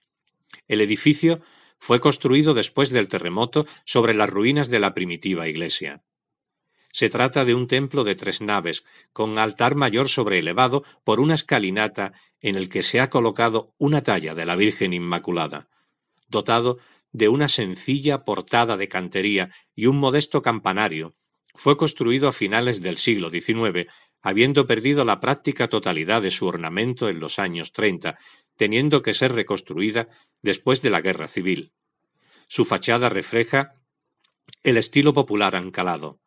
El 0.68 0.80
edificio 0.80 1.40
fue 1.78 2.00
construido 2.00 2.52
después 2.52 2.90
del 2.90 3.08
terremoto 3.08 3.66
sobre 3.84 4.14
las 4.14 4.28
ruinas 4.28 4.68
de 4.68 4.80
la 4.80 4.94
primitiva 4.94 5.48
iglesia. 5.48 6.02
Se 6.90 7.08
trata 7.08 7.44
de 7.44 7.54
un 7.54 7.68
templo 7.68 8.04
de 8.04 8.14
tres 8.14 8.40
naves, 8.40 8.84
con 9.12 9.38
altar 9.38 9.76
mayor 9.76 10.08
sobreelevado 10.08 10.84
por 11.04 11.20
una 11.20 11.34
escalinata 11.34 12.12
en 12.40 12.56
el 12.56 12.68
que 12.68 12.82
se 12.82 13.00
ha 13.00 13.08
colocado 13.08 13.74
una 13.78 14.02
talla 14.02 14.34
de 14.34 14.44
la 14.44 14.56
Virgen 14.56 14.92
Inmaculada 14.92 15.68
dotado 16.32 16.80
de 17.12 17.28
una 17.28 17.46
sencilla 17.46 18.24
portada 18.24 18.76
de 18.76 18.88
cantería 18.88 19.50
y 19.76 19.86
un 19.86 19.98
modesto 19.98 20.42
campanario, 20.42 21.14
fue 21.54 21.76
construido 21.76 22.26
a 22.26 22.32
finales 22.32 22.82
del 22.82 22.96
siglo 22.96 23.30
XIX, 23.30 23.86
habiendo 24.20 24.66
perdido 24.66 25.04
la 25.04 25.20
práctica 25.20 25.68
totalidad 25.68 26.22
de 26.22 26.30
su 26.32 26.46
ornamento 26.46 27.08
en 27.08 27.20
los 27.20 27.38
años 27.38 27.72
treinta, 27.72 28.18
teniendo 28.56 29.02
que 29.02 29.14
ser 29.14 29.32
reconstruida 29.32 30.08
después 30.40 30.82
de 30.82 30.90
la 30.90 31.00
Guerra 31.00 31.28
Civil. 31.28 31.72
Su 32.48 32.64
fachada 32.64 33.08
refleja 33.08 33.74
el 34.62 34.76
estilo 34.76 35.12
popular 35.12 35.54
ancalado. 35.54 36.20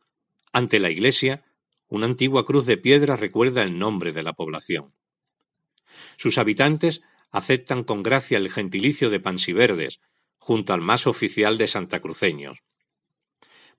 Ante 0.54 0.80
la 0.80 0.90
iglesia, 0.90 1.44
una 1.88 2.06
antigua 2.06 2.46
cruz 2.46 2.66
de 2.66 2.78
piedra 2.78 3.16
recuerda 3.16 3.62
el 3.62 3.78
nombre 3.78 4.12
de 4.12 4.24
la 4.24 4.34
población. 4.34 4.94
Sus 6.18 6.38
habitantes 6.38 7.02
aceptan 7.36 7.84
con 7.84 8.02
gracia 8.02 8.38
el 8.38 8.50
gentilicio 8.50 9.10
de 9.10 9.20
pansiverdes, 9.20 10.00
junto 10.38 10.72
al 10.72 10.80
más 10.80 11.06
oficial 11.06 11.58
de 11.58 11.68
santacruceños. 11.68 12.60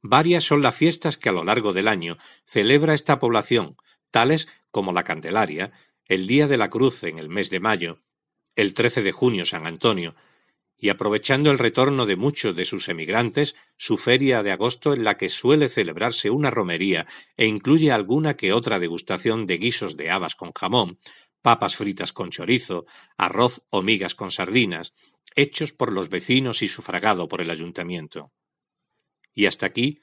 Varias 0.03 0.45
son 0.45 0.61
las 0.61 0.75
fiestas 0.75 1.17
que 1.17 1.31
a 1.31 1.33
lo 1.33 1.43
largo 1.43 1.73
del 1.73 1.89
año 1.89 2.19
celebra 2.45 2.93
esta 2.93 3.19
población, 3.19 3.79
tales 4.11 4.47
como 4.71 4.93
la 4.93 5.05
Candelaria, 5.05 5.73
el 6.05 6.27
Día 6.27 6.49
de 6.49 6.59
la 6.59 6.69
Cruz 6.69 7.03
en 7.05 7.19
el 7.19 7.31
mes 7.31 7.49
de 7.49 7.61
mayo, 7.61 8.03
el 8.57 8.75
13 8.75 9.01
de 9.01 9.13
junio 9.13 9.47
San 9.47 9.67
Antonio, 9.67 10.15
y 10.79 10.91
aprovechando 10.91 11.51
el 11.51 11.59
retorno 11.59 12.05
de 12.05 12.17
muchos 12.17 12.55
de 12.55 12.67
sus 12.67 12.91
emigrantes, 12.91 13.57
su 13.79 13.97
feria 13.97 14.43
de 14.43 14.53
agosto 14.53 14.93
en 14.93 15.05
la 15.05 15.17
que 15.17 15.31
suele 15.31 15.71
celebrarse 15.71 16.29
una 16.29 16.51
romería 16.51 17.07
e 17.39 17.47
incluye 17.47 17.91
alguna 17.91 18.37
que 18.37 18.53
otra 18.53 18.79
degustación 18.79 19.47
de 19.47 19.57
guisos 19.57 19.97
de 19.97 20.11
habas 20.11 20.37
con 20.37 20.53
jamón, 20.53 20.99
papas 21.47 21.77
fritas 21.77 22.13
con 22.13 22.31
chorizo, 22.31 22.87
arroz 23.17 23.63
o 23.71 23.81
migas 23.81 24.17
con 24.17 24.33
sardinas, 24.33 24.95
hechos 25.37 25.73
por 25.73 25.93
los 25.93 26.09
vecinos 26.09 26.61
y 26.61 26.67
sufragado 26.67 27.29
por 27.29 27.41
el 27.41 27.51
ayuntamiento. 27.51 28.33
Y 29.33 29.47
hasta 29.47 29.65
aquí 29.65 30.01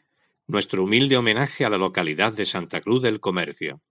nuestro 0.47 0.85
humilde 0.85 1.17
homenaje 1.17 1.65
a 1.65 1.69
la 1.69 1.77
localidad 1.77 2.31
de 2.31 2.45
Santa 2.45 2.79
Cruz 2.79 3.03
del 3.03 3.19
Comercio. 3.19 3.81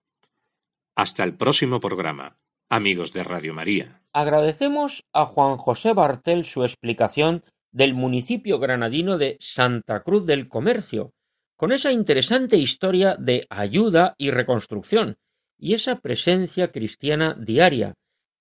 Hasta 0.95 1.25
el 1.25 1.37
próximo 1.37 1.79
programa, 1.79 2.39
amigos 2.71 3.13
de 3.13 3.23
Radio 3.23 3.53
María. 3.53 4.01
Agradecemos 4.15 5.05
a 5.13 5.27
Juan 5.27 5.59
José 5.59 5.93
Bartel 5.93 6.47
su 6.47 6.63
explicación 6.63 7.45
del 7.71 7.93
municipio 7.93 8.61
granadino 8.61 9.19
de 9.19 9.37
Santa 9.41 10.03
Cruz 10.03 10.25
del 10.25 10.49
Comercio, 10.49 11.13
con 11.57 11.71
esa 11.71 11.93
interesante 11.93 12.57
historia 12.57 13.15
de 13.19 13.47
ayuda 13.51 14.15
y 14.17 14.31
reconstrucción, 14.31 15.19
y 15.63 15.75
esa 15.75 16.01
presencia 16.01 16.73
cristiana 16.73 17.37
diaria, 17.39 17.95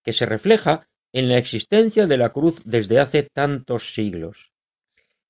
que 0.04 0.12
se 0.12 0.26
refleja 0.26 0.88
en 1.14 1.30
la 1.30 1.38
existencia 1.38 2.08
de 2.08 2.18
la 2.18 2.30
cruz 2.30 2.64
desde 2.66 3.00
hace 3.00 3.22
tantos 3.22 3.94
siglos. 3.94 4.52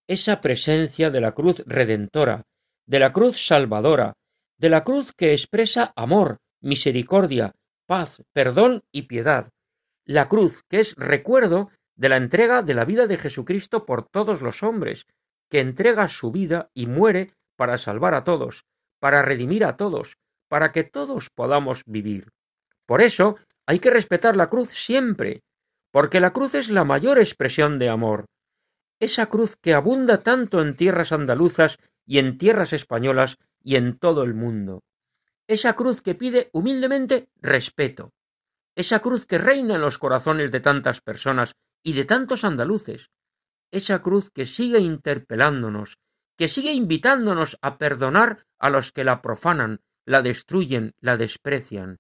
Esa 0.08 0.40
presencia 0.40 1.10
de 1.10 1.20
la 1.20 1.34
cruz 1.34 1.62
redentora, 1.66 2.44
de 2.86 3.00
la 3.00 3.12
cruz 3.12 3.46
salvadora, 3.46 4.14
de 4.58 4.70
la 4.70 4.86
cruz 4.86 5.12
que 5.12 5.34
expresa 5.34 5.92
amor, 5.98 6.38
misericordia, 6.62 7.52
paz, 7.86 8.24
perdón 8.32 8.84
y 8.94 9.02
piedad. 9.02 9.50
La 10.06 10.30
cruz 10.30 10.64
que 10.70 10.80
es 10.80 10.96
recuerdo 10.96 11.72
de 11.98 12.08
la 12.08 12.16
entrega 12.16 12.62
de 12.62 12.74
la 12.74 12.86
vida 12.86 13.06
de 13.06 13.18
Jesucristo 13.18 13.86
por 13.86 14.08
todos 14.08 14.42
los 14.42 14.64
hombres, 14.64 15.08
que 15.50 15.60
entrega 15.60 16.08
su 16.08 16.32
vida 16.32 16.70
y 16.74 16.88
muere 16.88 17.34
para 17.58 17.78
salvar 17.78 18.14
a 18.14 18.24
todos, 18.24 18.64
para 19.02 19.24
redimir 19.24 19.66
a 19.66 19.76
todos, 19.76 20.21
para 20.52 20.74
que 20.74 20.84
todos 20.84 21.30
podamos 21.30 21.84
vivir. 21.86 22.34
Por 22.86 23.02
eso 23.02 23.38
hay 23.66 23.80
que 23.80 23.90
respetar 23.90 24.36
la 24.36 24.50
cruz 24.50 24.68
siempre, 24.72 25.44
porque 25.92 26.20
la 26.20 26.34
cruz 26.34 26.56
es 26.56 26.68
la 26.70 26.84
mayor 26.84 27.20
expresión 27.20 27.80
de 27.80 27.88
amor. 27.88 28.26
Esa 29.00 29.28
cruz 29.28 29.56
que 29.56 29.74
abunda 29.74 30.24
tanto 30.24 30.62
en 30.62 30.76
tierras 30.76 31.14
andaluzas 31.14 31.80
y 32.06 32.20
en 32.20 32.38
tierras 32.38 32.74
españolas 32.74 33.38
y 33.64 33.78
en 33.78 33.98
todo 33.98 34.24
el 34.24 34.34
mundo. 34.34 34.84
Esa 35.48 35.78
cruz 35.78 36.02
que 36.02 36.16
pide 36.16 36.50
humildemente 36.52 37.30
respeto. 37.38 38.12
Esa 38.76 39.00
cruz 39.00 39.26
que 39.26 39.38
reina 39.38 39.76
en 39.76 39.82
los 39.82 39.98
corazones 39.98 40.52
de 40.52 40.60
tantas 40.60 41.00
personas 41.00 41.56
y 41.82 41.94
de 41.94 42.04
tantos 42.04 42.44
andaluces. 42.44 43.10
Esa 43.72 44.02
cruz 44.02 44.30
que 44.30 44.46
sigue 44.46 44.80
interpelándonos, 44.80 45.98
que 46.38 46.50
sigue 46.50 46.74
invitándonos 46.74 47.58
a 47.62 47.78
perdonar 47.78 48.46
a 48.60 48.70
los 48.70 48.92
que 48.92 49.06
la 49.06 49.22
profanan, 49.22 49.80
la 50.06 50.22
destruyen, 50.22 50.94
la 51.00 51.18
desprecian. 51.18 52.00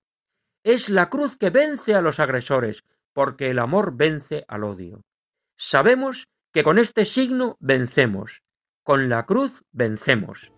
Es 0.64 0.90
la 0.90 1.10
cruz 1.10 1.38
que 1.38 1.50
vence 1.50 1.96
a 1.96 2.02
los 2.02 2.20
agresores, 2.20 2.84
porque 3.14 3.50
el 3.50 3.60
amor 3.60 3.96
vence 3.96 4.46
al 4.48 4.64
odio. 4.64 5.02
Sabemos 5.58 6.28
que 6.54 6.64
con 6.64 6.80
este 6.80 7.06
signo 7.06 7.58
vencemos, 7.60 8.42
con 8.84 9.10
la 9.10 9.26
cruz 9.26 9.64
vencemos. 9.72 10.52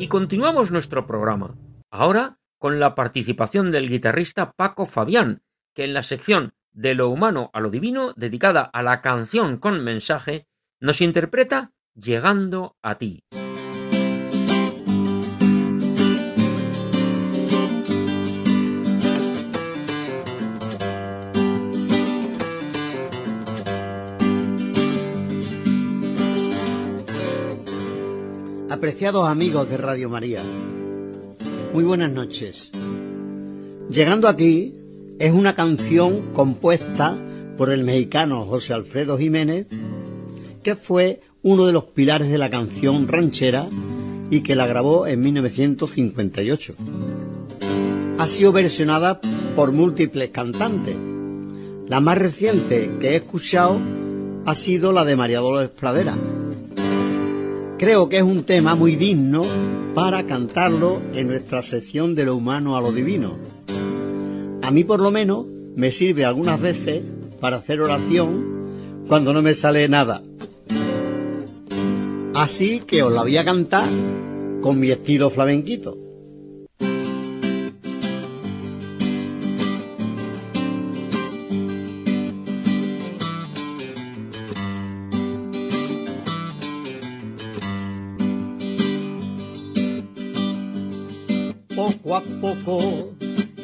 Y 0.00 0.06
continuamos 0.06 0.70
nuestro 0.70 1.06
programa, 1.06 1.56
ahora 1.90 2.37
con 2.58 2.80
la 2.80 2.94
participación 2.94 3.70
del 3.70 3.88
guitarrista 3.88 4.52
Paco 4.52 4.86
Fabián, 4.86 5.42
que 5.74 5.84
en 5.84 5.94
la 5.94 6.02
sección 6.02 6.54
De 6.70 6.94
lo 6.94 7.08
humano 7.08 7.50
a 7.54 7.60
lo 7.60 7.70
divino, 7.70 8.12
dedicada 8.16 8.62
a 8.62 8.82
la 8.82 9.00
canción 9.00 9.56
con 9.56 9.82
mensaje, 9.82 10.46
nos 10.80 11.00
interpreta 11.00 11.72
Llegando 11.94 12.76
a 12.82 12.96
ti. 12.96 13.24
Apreciados 28.70 29.28
amigos 29.28 29.68
de 29.68 29.76
Radio 29.76 30.08
María, 30.08 30.40
muy 31.72 31.84
buenas 31.84 32.10
noches. 32.10 32.70
Llegando 33.90 34.28
a 34.28 34.36
ti 34.36 34.74
es 35.18 35.32
una 35.32 35.54
canción 35.54 36.32
compuesta 36.32 37.18
por 37.56 37.70
el 37.70 37.84
mexicano 37.84 38.46
José 38.46 38.74
Alfredo 38.74 39.18
Jiménez, 39.18 39.66
que 40.62 40.74
fue 40.74 41.20
uno 41.42 41.66
de 41.66 41.72
los 41.72 41.84
pilares 41.84 42.28
de 42.30 42.38
la 42.38 42.50
canción 42.50 43.08
ranchera 43.08 43.68
y 44.30 44.40
que 44.40 44.54
la 44.54 44.66
grabó 44.66 45.06
en 45.06 45.20
1958. 45.20 46.74
Ha 48.18 48.26
sido 48.26 48.52
versionada 48.52 49.20
por 49.54 49.72
múltiples 49.72 50.30
cantantes. 50.30 50.96
La 51.86 52.00
más 52.00 52.18
reciente 52.18 52.90
que 53.00 53.10
he 53.10 53.16
escuchado 53.16 53.80
ha 54.44 54.54
sido 54.54 54.92
la 54.92 55.04
de 55.04 55.16
María 55.16 55.40
Dolores 55.40 55.70
Pradera 55.70 56.14
Creo 57.78 58.08
que 58.08 58.16
es 58.16 58.24
un 58.24 58.42
tema 58.42 58.74
muy 58.74 58.96
digno 58.96 59.42
para 59.94 60.24
cantarlo 60.24 61.00
en 61.14 61.28
nuestra 61.28 61.62
sección 61.62 62.16
de 62.16 62.24
lo 62.24 62.34
humano 62.34 62.76
a 62.76 62.80
lo 62.80 62.90
divino. 62.90 63.36
A 64.62 64.72
mí 64.72 64.82
por 64.82 64.98
lo 64.98 65.12
menos 65.12 65.46
me 65.76 65.92
sirve 65.92 66.24
algunas 66.24 66.60
veces 66.60 67.04
para 67.40 67.58
hacer 67.58 67.80
oración 67.80 69.04
cuando 69.06 69.32
no 69.32 69.42
me 69.42 69.54
sale 69.54 69.88
nada. 69.88 70.22
Así 72.34 72.80
que 72.80 73.04
os 73.04 73.12
la 73.12 73.22
voy 73.22 73.36
a 73.36 73.44
cantar 73.44 73.88
con 74.60 74.80
mi 74.80 74.90
estilo 74.90 75.30
flamenquito. 75.30 76.07
Poco 92.68 93.14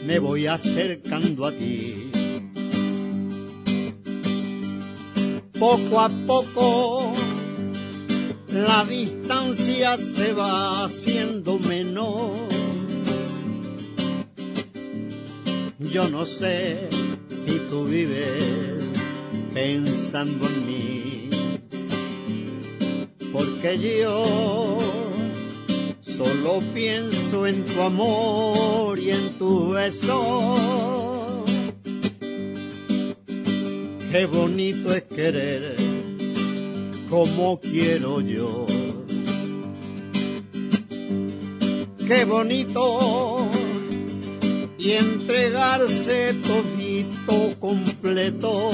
me 0.06 0.18
voy 0.18 0.46
acercando 0.46 1.44
a 1.44 1.52
ti. 1.52 2.10
Poco 5.58 6.00
a 6.00 6.08
poco 6.26 7.12
la 8.48 8.84
distancia 8.84 9.98
se 9.98 10.32
va 10.32 10.84
haciendo 10.84 11.58
menor. 11.58 12.32
Yo 15.78 16.08
no 16.08 16.24
sé 16.24 16.88
si 17.28 17.58
tú 17.68 17.84
vives 17.84 18.88
pensando 19.52 20.46
en 20.46 20.66
mí, 20.66 21.30
porque 23.32 23.78
yo 23.78 25.03
Solo 26.16 26.60
pienso 26.72 27.44
en 27.44 27.64
tu 27.64 27.80
amor 27.80 28.96
y 29.00 29.10
en 29.10 29.36
tu 29.36 29.70
beso. 29.70 30.54
Qué 34.12 34.24
bonito 34.26 34.94
es 34.94 35.02
querer 35.02 35.74
como 37.10 37.58
quiero 37.58 38.20
yo. 38.20 38.64
Qué 42.06 42.24
bonito 42.24 43.48
y 44.78 44.92
entregarse 44.92 46.34
todito 46.34 47.58
completo. 47.58 48.70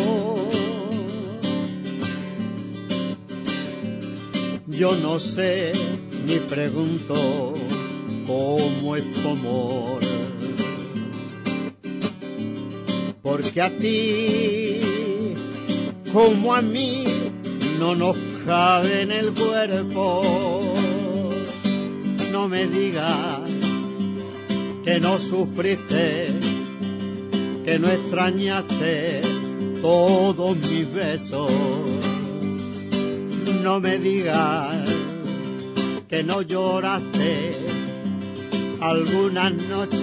Yo 4.66 4.94
no 4.96 5.18
sé 5.18 5.72
ni 6.30 6.38
pregunto 6.38 7.54
cómo 8.24 8.94
es 8.94 9.04
tu 9.14 9.28
amor. 9.30 10.00
Porque 13.20 13.60
a 13.60 13.70
ti, 13.70 14.78
como 16.12 16.54
a 16.54 16.62
mí, 16.62 17.02
no 17.80 17.96
nos 17.96 18.16
cabe 18.46 19.02
en 19.02 19.10
el 19.10 19.32
cuerpo. 19.34 20.62
No 22.30 22.48
me 22.48 22.68
digas 22.68 23.40
que 24.84 25.00
no 25.00 25.18
sufriste, 25.18 26.28
que 27.64 27.78
no 27.80 27.88
extrañaste 27.88 29.20
todos 29.82 30.56
mis 30.56 30.92
besos 30.92 31.50
No 33.62 33.80
me 33.80 33.98
digas 33.98 34.79
que 36.10 36.24
no 36.24 36.42
lloraste 36.42 37.52
algunas 38.80 39.52
noches 39.68 40.00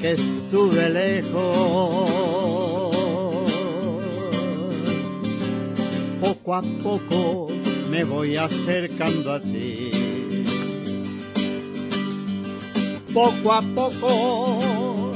que 0.00 0.12
estuve 0.12 0.90
lejos. 0.90 2.10
Poco 6.20 6.54
a 6.56 6.62
poco 6.82 7.46
me 7.88 8.02
voy 8.02 8.36
acercando 8.36 9.34
a 9.34 9.40
ti. 9.40 9.90
Poco 13.14 13.52
a 13.52 13.62
poco 13.62 15.12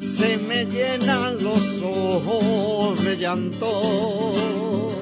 se 0.00 0.36
me 0.36 0.66
llenan 0.66 1.42
los 1.42 1.80
ojos 1.82 3.02
de 3.02 3.16
llanto. 3.16 4.95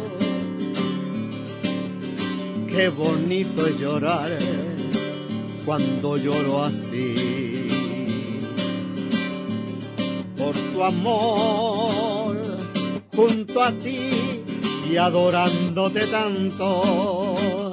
Qué 2.77 2.89
bonito 2.89 3.68
es 3.68 3.79
llorar 3.79 4.37
cuando 5.64 6.16
lloro 6.16 6.64
así. 6.64 7.68
Por 10.37 10.55
tu 10.57 10.83
amor 10.83 12.37
junto 13.14 13.62
a 13.62 13.70
ti 13.70 14.43
y 14.91 14.97
adorándote 14.97 16.09
tanto. 16.09 17.70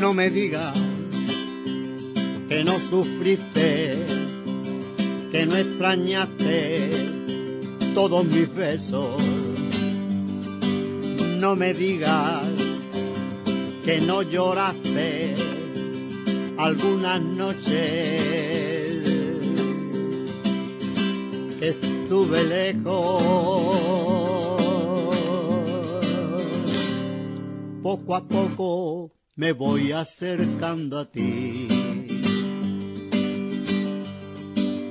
No 0.00 0.12
me 0.12 0.28
digas 0.30 0.74
que 2.48 2.64
no 2.64 2.80
sufriste, 2.80 3.97
que 5.30 5.46
no 5.46 5.56
extrañaste 5.56 6.90
todos 7.94 8.24
mis 8.24 8.54
besos. 8.54 9.22
No 11.38 11.54
me 11.54 11.74
digas 11.74 12.42
que 13.84 14.00
no 14.00 14.22
lloraste 14.22 15.34
algunas 16.56 17.20
noches 17.22 17.68
que 21.58 21.68
estuve 21.68 22.44
lejos. 22.44 23.22
Poco 27.82 28.14
a 28.14 28.26
poco 28.26 29.12
me 29.36 29.52
voy 29.52 29.92
acercando 29.92 30.98
a 30.98 31.10
ti. 31.10 31.67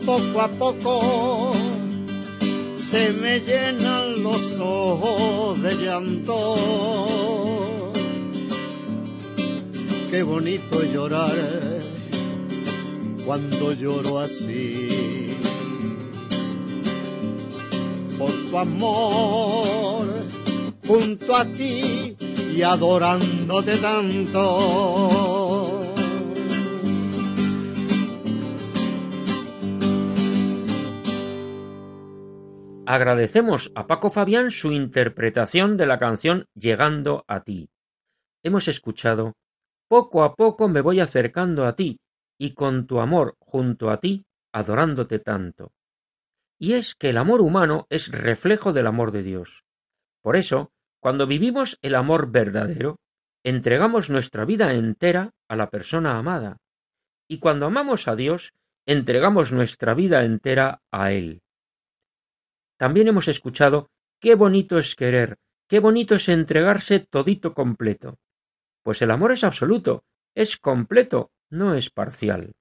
Poco 0.08 0.42
a 0.42 0.48
poco 0.48 1.52
se 2.76 3.12
me 3.12 3.40
llenan 3.42 4.24
los 4.24 4.58
ojos 4.60 5.62
de 5.62 5.76
llanto 5.76 7.08
qué 10.18 10.24
bonito 10.24 10.82
llorar 10.84 11.36
cuando 13.26 13.74
lloro 13.74 14.20
así. 14.20 15.38
Por 18.18 18.32
tu 18.50 18.58
amor, 18.58 20.08
junto 20.88 21.36
a 21.36 21.46
ti 21.46 22.16
y 22.56 22.62
adorándote 22.64 23.78
tanto. 23.78 25.27
Agradecemos 32.90 33.70
a 33.76 33.86
Paco 33.86 34.10
Fabián 34.10 34.50
su 34.50 34.72
interpretación 34.72 35.76
de 35.76 35.86
la 35.86 36.00
canción 36.00 36.46
Llegando 36.56 37.26
a 37.28 37.44
ti. 37.44 37.70
Hemos 38.44 38.70
escuchado 38.70 39.34
poco 39.90 40.24
a 40.24 40.36
poco 40.36 40.70
me 40.70 40.80
voy 40.80 41.02
acercando 41.02 41.66
a 41.66 41.76
ti, 41.76 42.00
y 42.40 42.54
con 42.54 42.88
tu 42.88 43.02
amor 43.02 43.36
junto 43.40 43.90
a 43.90 44.00
ti, 44.00 44.26
adorándote 44.54 45.20
tanto. 45.20 45.74
Y 46.58 46.76
es 46.76 46.96
que 46.96 47.10
el 47.10 47.18
amor 47.18 47.42
humano 47.42 47.88
es 47.90 48.08
reflejo 48.08 48.72
del 48.72 48.88
amor 48.88 49.12
de 49.12 49.24
Dios. 49.24 49.66
Por 50.22 50.38
eso, 50.38 50.72
cuando 51.02 51.28
vivimos 51.28 51.80
el 51.82 51.94
amor 51.94 52.32
verdadero, 52.32 53.02
entregamos 53.44 54.10
nuestra 54.10 54.46
vida 54.46 54.74
entera 54.74 55.32
a 55.50 55.58
la 55.58 55.70
persona 55.70 56.18
amada. 56.18 56.56
Y 57.28 57.40
cuando 57.40 57.66
amamos 57.66 58.08
a 58.08 58.16
Dios, 58.16 58.54
entregamos 58.86 59.52
nuestra 59.52 59.94
vida 59.94 60.24
entera 60.24 60.82
a 60.90 61.12
Él. 61.12 61.42
También 62.78 63.08
hemos 63.08 63.28
escuchado 63.28 63.90
qué 64.20 64.36
bonito 64.36 64.78
es 64.78 64.96
querer, 64.96 65.38
qué 65.68 65.80
bonito 65.80 66.16
es 66.16 66.30
entregarse 66.30 67.00
todito 67.00 67.54
completo 67.54 68.18
pues 68.88 69.02
el 69.02 69.12
amor 69.12 69.34
es 69.34 69.44
absoluto, 69.44 70.06
es 70.34 70.56
completo, 70.56 71.34
no 71.50 71.76
es 71.76 71.90
parcial. 71.90 72.54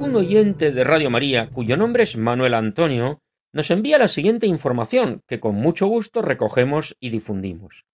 Un 0.00 0.16
oyente 0.16 0.72
de 0.72 0.82
Radio 0.82 1.10
María, 1.10 1.50
cuyo 1.50 1.76
nombre 1.76 2.02
es 2.02 2.16
Manuel 2.16 2.54
Antonio, 2.54 3.20
nos 3.52 3.70
envía 3.70 3.98
la 3.98 4.08
siguiente 4.08 4.48
información 4.48 5.22
que 5.28 5.38
con 5.38 5.54
mucho 5.54 5.86
gusto 5.86 6.22
recogemos 6.22 6.96
y 6.98 7.10
difundimos. 7.10 7.84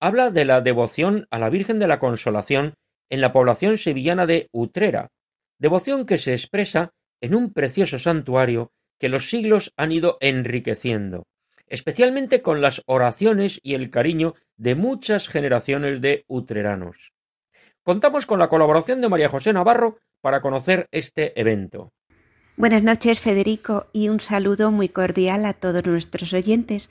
Habla 0.00 0.30
de 0.30 0.44
la 0.44 0.60
devoción 0.60 1.26
a 1.30 1.40
la 1.40 1.50
Virgen 1.50 1.80
de 1.80 1.88
la 1.88 1.98
Consolación 1.98 2.74
en 3.10 3.20
la 3.20 3.32
población 3.32 3.78
sevillana 3.78 4.26
de 4.26 4.48
Utrera, 4.52 5.10
devoción 5.58 6.06
que 6.06 6.18
se 6.18 6.32
expresa 6.32 6.92
en 7.20 7.34
un 7.34 7.52
precioso 7.52 7.98
santuario 7.98 8.70
que 9.00 9.08
los 9.08 9.28
siglos 9.28 9.72
han 9.76 9.90
ido 9.90 10.16
enriqueciendo, 10.20 11.26
especialmente 11.66 12.42
con 12.42 12.60
las 12.60 12.82
oraciones 12.86 13.58
y 13.62 13.74
el 13.74 13.90
cariño 13.90 14.34
de 14.56 14.76
muchas 14.76 15.28
generaciones 15.28 16.00
de 16.00 16.24
utreranos. 16.28 17.12
Contamos 17.82 18.24
con 18.24 18.38
la 18.38 18.48
colaboración 18.48 19.00
de 19.00 19.08
María 19.08 19.28
José 19.28 19.52
Navarro 19.52 19.98
para 20.20 20.40
conocer 20.40 20.88
este 20.92 21.38
evento. 21.40 21.92
Buenas 22.56 22.82
noches, 22.82 23.20
Federico, 23.20 23.86
y 23.92 24.08
un 24.08 24.18
saludo 24.20 24.72
muy 24.72 24.88
cordial 24.88 25.44
a 25.44 25.54
todos 25.54 25.86
nuestros 25.86 26.32
oyentes. 26.34 26.90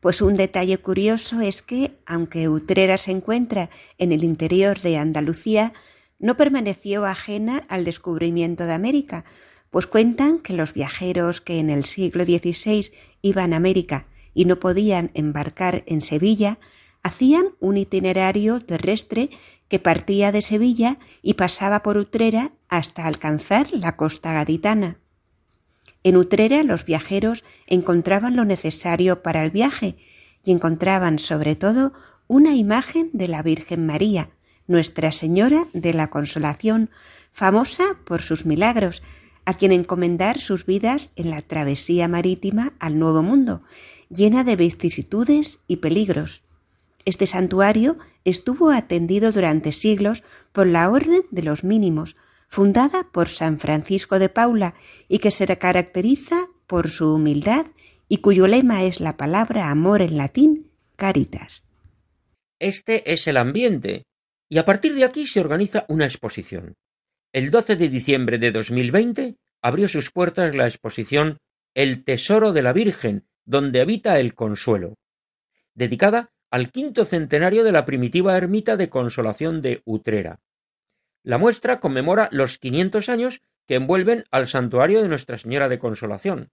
Pues 0.00 0.22
un 0.22 0.36
detalle 0.36 0.78
curioso 0.78 1.40
es 1.40 1.62
que, 1.62 1.98
aunque 2.06 2.48
Utrera 2.48 2.98
se 2.98 3.10
encuentra 3.10 3.68
en 3.98 4.12
el 4.12 4.22
interior 4.22 4.78
de 4.80 4.96
Andalucía, 4.96 5.72
no 6.18 6.36
permaneció 6.36 7.04
ajena 7.04 7.64
al 7.68 7.84
descubrimiento 7.84 8.64
de 8.64 8.74
América, 8.74 9.24
pues 9.70 9.86
cuentan 9.86 10.38
que 10.38 10.52
los 10.52 10.72
viajeros 10.72 11.40
que 11.40 11.58
en 11.58 11.70
el 11.70 11.84
siglo 11.84 12.24
XVI 12.24 12.90
iban 13.22 13.52
a 13.52 13.56
América 13.56 14.06
y 14.34 14.44
no 14.44 14.60
podían 14.60 15.10
embarcar 15.14 15.82
en 15.86 16.00
Sevilla, 16.00 16.58
hacían 17.02 17.56
un 17.60 17.76
itinerario 17.76 18.60
terrestre 18.60 19.30
que 19.68 19.78
partía 19.78 20.32
de 20.32 20.42
Sevilla 20.42 20.98
y 21.22 21.34
pasaba 21.34 21.82
por 21.82 21.96
Utrera 21.96 22.52
hasta 22.68 23.06
alcanzar 23.06 23.68
la 23.72 23.96
costa 23.96 24.32
gaditana. 24.32 24.98
En 26.04 26.16
Utrera 26.16 26.62
los 26.62 26.84
viajeros 26.84 27.44
encontraban 27.66 28.36
lo 28.36 28.44
necesario 28.44 29.22
para 29.22 29.44
el 29.44 29.50
viaje 29.50 29.96
y 30.44 30.52
encontraban 30.52 31.18
sobre 31.18 31.56
todo 31.56 31.92
una 32.28 32.54
imagen 32.54 33.10
de 33.12 33.28
la 33.28 33.42
Virgen 33.42 33.86
María, 33.86 34.30
nuestra 34.66 35.12
Señora 35.12 35.66
de 35.72 35.94
la 35.94 36.10
Consolación, 36.10 36.90
famosa 37.30 37.96
por 38.04 38.22
sus 38.22 38.46
milagros, 38.46 39.02
a 39.44 39.54
quien 39.54 39.72
encomendar 39.72 40.38
sus 40.38 40.66
vidas 40.66 41.10
en 41.16 41.30
la 41.30 41.40
travesía 41.40 42.06
marítima 42.06 42.74
al 42.78 42.98
Nuevo 42.98 43.22
Mundo, 43.22 43.62
llena 44.10 44.44
de 44.44 44.56
vicisitudes 44.56 45.60
y 45.66 45.76
peligros. 45.76 46.42
Este 47.06 47.26
santuario 47.26 47.96
estuvo 48.26 48.70
atendido 48.70 49.32
durante 49.32 49.72
siglos 49.72 50.22
por 50.52 50.66
la 50.66 50.90
Orden 50.90 51.22
de 51.30 51.42
los 51.42 51.64
Mínimos, 51.64 52.14
fundada 52.48 53.06
por 53.12 53.28
San 53.28 53.58
Francisco 53.58 54.18
de 54.18 54.28
Paula 54.28 54.74
y 55.06 55.18
que 55.18 55.30
se 55.30 55.46
caracteriza 55.56 56.48
por 56.66 56.90
su 56.90 57.14
humildad 57.14 57.66
y 58.08 58.18
cuyo 58.18 58.46
lema 58.46 58.82
es 58.82 59.00
la 59.00 59.16
palabra 59.16 59.70
amor 59.70 60.02
en 60.02 60.16
latín, 60.16 60.70
caritas. 60.96 61.64
Este 62.58 63.12
es 63.12 63.28
el 63.28 63.36
ambiente 63.36 64.04
y 64.48 64.58
a 64.58 64.64
partir 64.64 64.94
de 64.94 65.04
aquí 65.04 65.26
se 65.26 65.40
organiza 65.40 65.84
una 65.88 66.06
exposición. 66.06 66.74
El 67.32 67.50
12 67.50 67.76
de 67.76 67.88
diciembre 67.90 68.38
de 68.38 68.50
2020 68.50 69.36
abrió 69.62 69.86
sus 69.86 70.10
puertas 70.10 70.54
la 70.54 70.66
exposición 70.66 71.38
El 71.74 72.02
Tesoro 72.02 72.52
de 72.52 72.62
la 72.62 72.72
Virgen, 72.72 73.26
donde 73.44 73.80
habita 73.80 74.18
el 74.18 74.34
consuelo, 74.34 74.94
dedicada 75.74 76.30
al 76.50 76.70
quinto 76.70 77.04
centenario 77.04 77.62
de 77.64 77.72
la 77.72 77.84
primitiva 77.84 78.36
ermita 78.36 78.76
de 78.76 78.88
consolación 78.88 79.60
de 79.60 79.82
Utrera. 79.84 80.40
La 81.28 81.36
muestra 81.36 81.78
conmemora 81.78 82.30
los 82.32 82.56
500 82.56 83.10
años 83.10 83.42
que 83.66 83.74
envuelven 83.74 84.24
al 84.30 84.46
santuario 84.46 85.02
de 85.02 85.08
Nuestra 85.08 85.36
Señora 85.36 85.68
de 85.68 85.78
Consolación. 85.78 86.48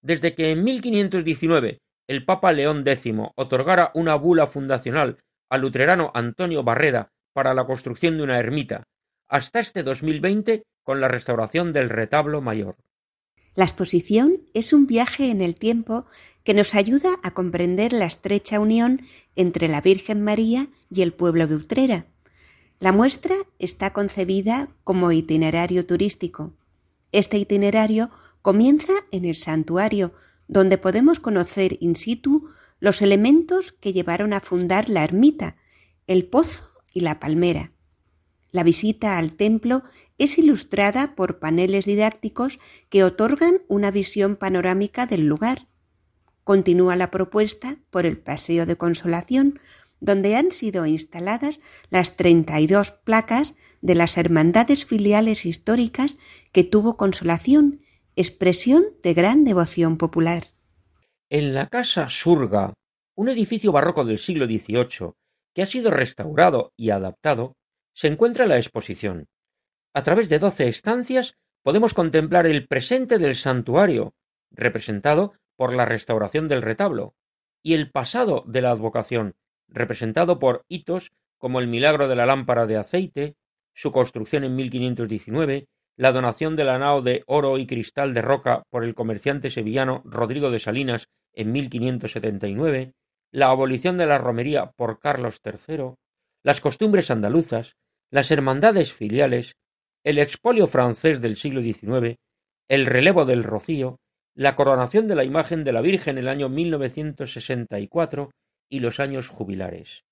Desde 0.00 0.34
que 0.34 0.52
en 0.52 0.64
1519 0.64 1.82
el 2.08 2.24
Papa 2.24 2.50
León 2.52 2.82
X 2.86 3.12
otorgara 3.34 3.90
una 3.92 4.14
bula 4.14 4.46
fundacional 4.46 5.18
al 5.50 5.60
luterano 5.60 6.12
Antonio 6.14 6.62
Barreda 6.62 7.12
para 7.34 7.52
la 7.52 7.66
construcción 7.66 8.16
de 8.16 8.22
una 8.22 8.38
ermita, 8.38 8.84
hasta 9.28 9.58
este 9.58 9.82
2020 9.82 10.62
con 10.82 11.02
la 11.02 11.08
restauración 11.08 11.74
del 11.74 11.90
retablo 11.90 12.40
mayor. 12.40 12.76
La 13.54 13.64
exposición 13.64 14.40
es 14.54 14.72
un 14.72 14.86
viaje 14.86 15.30
en 15.30 15.42
el 15.42 15.56
tiempo 15.56 16.06
que 16.42 16.54
nos 16.54 16.74
ayuda 16.74 17.10
a 17.22 17.32
comprender 17.34 17.92
la 17.92 18.06
estrecha 18.06 18.60
unión 18.60 19.02
entre 19.34 19.68
la 19.68 19.82
Virgen 19.82 20.22
María 20.24 20.68
y 20.88 21.02
el 21.02 21.12
pueblo 21.12 21.46
de 21.46 21.56
Utrera. 21.56 22.06
La 22.78 22.92
muestra 22.92 23.36
está 23.58 23.92
concebida 23.94 24.68
como 24.84 25.10
itinerario 25.10 25.86
turístico. 25.86 26.52
Este 27.10 27.38
itinerario 27.38 28.10
comienza 28.42 28.92
en 29.10 29.24
el 29.24 29.34
santuario, 29.34 30.12
donde 30.46 30.76
podemos 30.76 31.18
conocer 31.18 31.78
in 31.80 31.96
situ 31.96 32.48
los 32.78 33.00
elementos 33.00 33.72
que 33.72 33.94
llevaron 33.94 34.34
a 34.34 34.40
fundar 34.40 34.90
la 34.90 35.04
ermita, 35.04 35.56
el 36.06 36.26
pozo 36.26 36.70
y 36.92 37.00
la 37.00 37.18
palmera. 37.18 37.72
La 38.50 38.62
visita 38.62 39.16
al 39.16 39.34
templo 39.36 39.82
es 40.18 40.38
ilustrada 40.38 41.14
por 41.14 41.38
paneles 41.38 41.86
didácticos 41.86 42.58
que 42.90 43.04
otorgan 43.04 43.62
una 43.68 43.90
visión 43.90 44.36
panorámica 44.36 45.06
del 45.06 45.26
lugar. 45.26 45.66
Continúa 46.44 46.94
la 46.94 47.10
propuesta 47.10 47.78
por 47.90 48.06
el 48.06 48.18
Paseo 48.18 48.66
de 48.66 48.76
Consolación, 48.76 49.58
donde 50.06 50.36
han 50.36 50.50
sido 50.50 50.86
instaladas 50.86 51.60
las 51.90 52.16
32 52.16 52.92
placas 52.92 53.54
de 53.82 53.96
las 53.96 54.16
hermandades 54.16 54.86
filiales 54.86 55.44
históricas 55.44 56.16
que 56.52 56.64
tuvo 56.64 56.96
Consolación, 56.96 57.82
expresión 58.14 58.84
de 59.02 59.12
gran 59.12 59.44
devoción 59.44 59.98
popular. 59.98 60.44
En 61.28 61.54
la 61.54 61.68
Casa 61.68 62.08
Surga, 62.08 62.72
un 63.16 63.28
edificio 63.28 63.72
barroco 63.72 64.04
del 64.04 64.18
siglo 64.18 64.46
XVIII 64.46 65.12
que 65.54 65.62
ha 65.62 65.66
sido 65.66 65.90
restaurado 65.90 66.72
y 66.76 66.90
adaptado, 66.90 67.56
se 67.92 68.08
encuentra 68.08 68.46
la 68.46 68.56
exposición. 68.56 69.26
A 69.92 70.02
través 70.02 70.28
de 70.28 70.38
doce 70.38 70.68
estancias 70.68 71.34
podemos 71.62 71.94
contemplar 71.94 72.46
el 72.46 72.68
presente 72.68 73.18
del 73.18 73.34
santuario, 73.34 74.14
representado 74.50 75.32
por 75.56 75.74
la 75.74 75.84
restauración 75.84 76.46
del 76.46 76.62
retablo, 76.62 77.14
y 77.62 77.74
el 77.74 77.90
pasado 77.90 78.44
de 78.46 78.60
la 78.60 78.70
advocación, 78.70 79.34
representado 79.68 80.38
por 80.38 80.64
hitos 80.68 81.12
como 81.38 81.60
el 81.60 81.66
milagro 81.66 82.08
de 82.08 82.16
la 82.16 82.26
lámpara 82.26 82.66
de 82.66 82.76
aceite, 82.76 83.36
su 83.74 83.92
construcción 83.92 84.44
en 84.44 84.56
1519, 84.56 85.68
la 85.96 86.12
donación 86.12 86.56
de 86.56 86.64
la 86.64 86.78
nao 86.78 87.02
de 87.02 87.24
oro 87.26 87.58
y 87.58 87.66
cristal 87.66 88.14
de 88.14 88.22
roca 88.22 88.62
por 88.70 88.84
el 88.84 88.94
comerciante 88.94 89.50
sevillano 89.50 90.02
Rodrigo 90.04 90.50
de 90.50 90.58
Salinas 90.58 91.08
en 91.32 91.52
1579, 91.52 92.92
la 93.32 93.48
abolición 93.48 93.98
de 93.98 94.06
la 94.06 94.18
romería 94.18 94.72
por 94.76 94.98
Carlos 94.98 95.40
III, 95.44 95.94
las 96.42 96.60
costumbres 96.60 97.10
andaluzas, 97.10 97.76
las 98.10 98.30
hermandades 98.30 98.92
filiales, 98.92 99.56
el 100.04 100.18
expolio 100.18 100.66
francés 100.66 101.20
del 101.20 101.36
siglo 101.36 101.60
XIX, 101.60 102.16
el 102.68 102.86
relevo 102.86 103.24
del 103.24 103.42
rocío, 103.42 103.98
la 104.34 104.54
coronación 104.54 105.08
de 105.08 105.14
la 105.14 105.24
imagen 105.24 105.64
de 105.64 105.72
la 105.72 105.80
Virgen 105.80 106.18
en 106.18 106.24
el 106.24 106.28
año 106.28 106.48
1964 106.48 108.30
y 108.68 108.80
los 108.80 109.00
años 109.00 109.28
jubilares. 109.28 110.04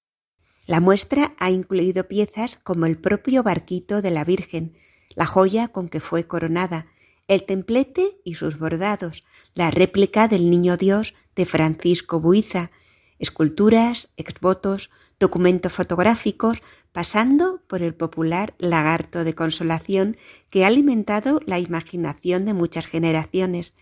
La 0.67 0.81
muestra 0.81 1.35
ha 1.39 1.51
incluido 1.51 2.09
piezas 2.09 2.57
como 2.63 2.87
el 2.87 2.97
propio 2.97 3.43
barquito 3.43 4.01
de 4.01 4.11
la 4.11 4.25
Virgen, 4.25 4.75
la 5.15 5.27
joya 5.27 5.69
con 5.69 5.89
que 5.89 6.01
fue 6.01 6.27
coronada, 6.27 6.87
el 7.29 7.45
templete 7.45 8.19
y 8.25 8.35
sus 8.35 8.59
bordados, 8.59 9.25
la 9.55 9.71
réplica 9.71 10.29
del 10.29 10.51
Niño 10.51 10.77
Dios 10.77 11.15
de 11.35 11.45
Francisco 11.47 12.21
Buiza, 12.21 12.71
esculturas, 13.19 14.09
exvotos, 14.17 14.91
documentos 15.19 15.73
fotográficos, 15.73 16.63
pasando 16.93 17.63
por 17.67 17.83
el 17.83 17.95
popular 17.95 18.55
lagarto 18.59 19.25
de 19.25 19.35
consolación 19.35 20.17
que 20.51 20.65
ha 20.65 20.69
alimentado 20.69 21.41
la 21.47 21.59
imaginación 21.59 22.45
de 22.45 22.55
muchas 22.55 22.87
generaciones. 22.87 23.75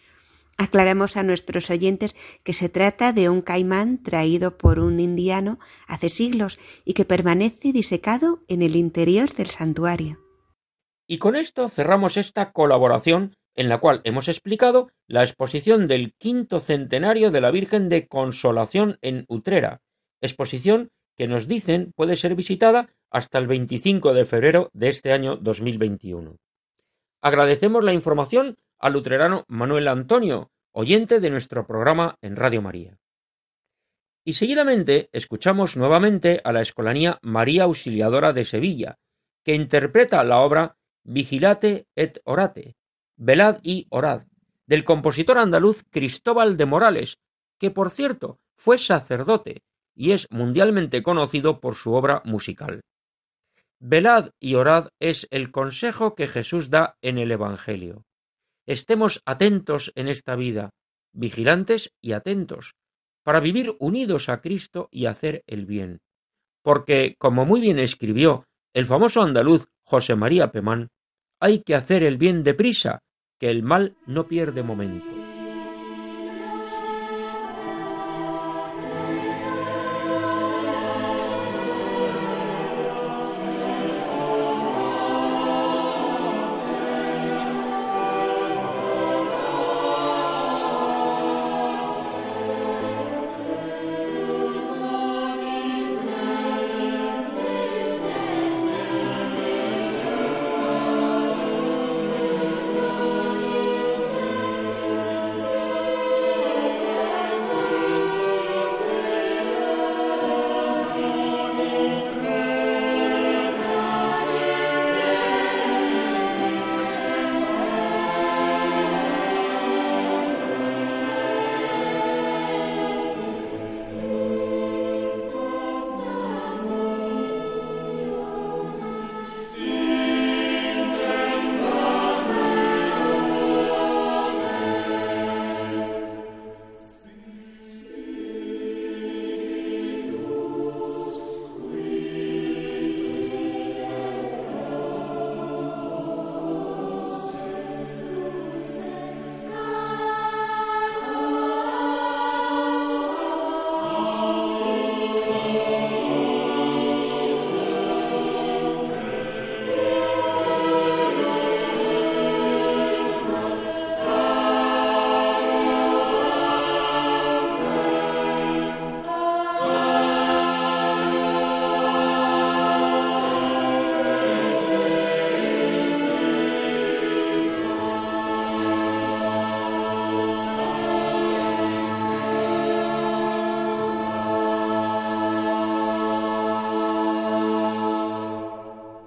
Aclaramos 0.58 1.16
a 1.16 1.22
nuestros 1.22 1.70
oyentes 1.70 2.14
que 2.44 2.52
se 2.52 2.68
trata 2.68 3.12
de 3.12 3.28
un 3.28 3.42
caimán 3.42 4.02
traído 4.02 4.58
por 4.58 4.78
un 4.78 5.00
indiano 5.00 5.58
hace 5.86 6.08
siglos 6.08 6.58
y 6.84 6.94
que 6.94 7.04
permanece 7.04 7.72
disecado 7.72 8.42
en 8.48 8.62
el 8.62 8.76
interior 8.76 9.32
del 9.32 9.48
santuario. 9.48 10.18
Y 11.06 11.18
con 11.18 11.36
esto 11.36 11.68
cerramos 11.68 12.16
esta 12.16 12.52
colaboración 12.52 13.36
en 13.54 13.68
la 13.68 13.78
cual 13.78 14.00
hemos 14.04 14.28
explicado 14.28 14.90
la 15.06 15.22
exposición 15.22 15.86
del 15.86 16.14
quinto 16.14 16.60
centenario 16.60 17.30
de 17.30 17.40
la 17.40 17.50
Virgen 17.50 17.88
de 17.88 18.08
Consolación 18.08 18.98
en 19.02 19.24
Utrera, 19.28 19.82
exposición 20.20 20.90
que 21.16 21.28
nos 21.28 21.46
dicen 21.46 21.92
puede 21.94 22.16
ser 22.16 22.34
visitada 22.34 22.88
hasta 23.10 23.38
el 23.38 23.46
25 23.46 24.14
de 24.14 24.24
febrero 24.24 24.70
de 24.72 24.88
este 24.88 25.12
año 25.12 25.36
2021. 25.36 26.38
Agradecemos 27.20 27.84
la 27.84 27.92
información 27.92 28.56
al 28.82 28.96
utrerano 28.96 29.44
Manuel 29.48 29.88
Antonio, 29.88 30.50
oyente 30.72 31.20
de 31.20 31.30
nuestro 31.30 31.66
programa 31.66 32.16
en 32.20 32.36
Radio 32.36 32.60
María. 32.60 32.98
Y 34.24 34.34
seguidamente 34.34 35.08
escuchamos 35.12 35.76
nuevamente 35.76 36.40
a 36.44 36.52
la 36.52 36.60
Escolanía 36.60 37.18
María 37.22 37.64
Auxiliadora 37.64 38.32
de 38.32 38.44
Sevilla, 38.44 38.98
que 39.44 39.54
interpreta 39.54 40.22
la 40.24 40.40
obra 40.40 40.76
Vigilate 41.04 41.86
et 41.96 42.20
Orate, 42.24 42.76
Velad 43.16 43.60
y 43.62 43.86
Orad, 43.90 44.26
del 44.66 44.84
compositor 44.84 45.38
andaluz 45.38 45.84
Cristóbal 45.90 46.56
de 46.56 46.66
Morales, 46.66 47.18
que 47.58 47.70
por 47.70 47.90
cierto 47.90 48.40
fue 48.56 48.78
sacerdote 48.78 49.62
y 49.94 50.12
es 50.12 50.28
mundialmente 50.30 51.02
conocido 51.02 51.60
por 51.60 51.76
su 51.76 51.92
obra 51.92 52.22
musical. 52.24 52.82
Velad 53.78 54.30
y 54.40 54.54
orad 54.54 54.90
es 55.00 55.26
el 55.30 55.50
consejo 55.50 56.14
que 56.14 56.28
Jesús 56.28 56.70
da 56.70 56.96
en 57.02 57.18
el 57.18 57.32
Evangelio. 57.32 58.04
Estemos 58.66 59.22
atentos 59.26 59.92
en 59.94 60.08
esta 60.08 60.36
vida, 60.36 60.70
vigilantes 61.12 61.92
y 62.00 62.12
atentos, 62.12 62.74
para 63.24 63.40
vivir 63.40 63.76
unidos 63.78 64.28
a 64.28 64.40
Cristo 64.40 64.88
y 64.90 65.06
hacer 65.06 65.42
el 65.46 65.66
bien. 65.66 66.00
Porque, 66.62 67.16
como 67.18 67.44
muy 67.44 67.60
bien 67.60 67.78
escribió 67.78 68.46
el 68.72 68.86
famoso 68.86 69.22
andaluz 69.22 69.66
José 69.82 70.16
María 70.16 70.52
Pemán, 70.52 70.88
hay 71.40 71.62
que 71.62 71.74
hacer 71.74 72.04
el 72.04 72.18
bien 72.18 72.44
deprisa, 72.44 73.00
que 73.38 73.50
el 73.50 73.62
mal 73.62 73.96
no 74.06 74.28
pierde 74.28 74.62
momento. 74.62 75.21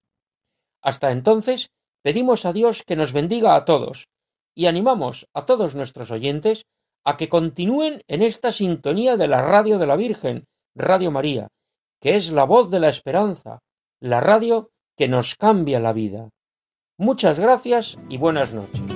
Hasta 0.83 1.11
entonces, 1.11 1.71
pedimos 2.03 2.45
a 2.45 2.53
Dios 2.53 2.83
que 2.83 2.97
nos 2.97 3.13
bendiga 3.13 3.55
a 3.55 3.65
todos 3.65 4.09
y 4.55 4.67
animamos 4.67 5.29
a 5.33 5.47
todos 5.47 5.75
nuestros 5.75 6.11
oyentes 6.11 6.67
a 7.07 7.17
que 7.17 7.29
continúen 7.29 8.03
en 8.09 8.21
esta 8.21 8.51
sintonía 8.51 9.17
de 9.17 9.29
la 9.29 9.41
radio 9.41 9.79
de 9.79 9.87
la 9.87 9.95
Virgen, 9.95 10.45
Radio 10.75 11.13
María, 11.13 11.49
que 12.01 12.17
es 12.17 12.33
la 12.33 12.45
voz 12.45 12.69
de 12.71 12.81
la 12.81 12.89
esperanza, 12.89 13.61
la 14.01 14.21
radio 14.21 14.71
que 14.97 15.07
nos 15.07 15.37
cambia 15.37 15.79
la 15.79 15.93
vida. 15.93 16.31
Muchas 16.99 17.39
gracias 17.39 17.97
y 18.09 18.19
buenas 18.19 18.53
noches. 18.53 18.96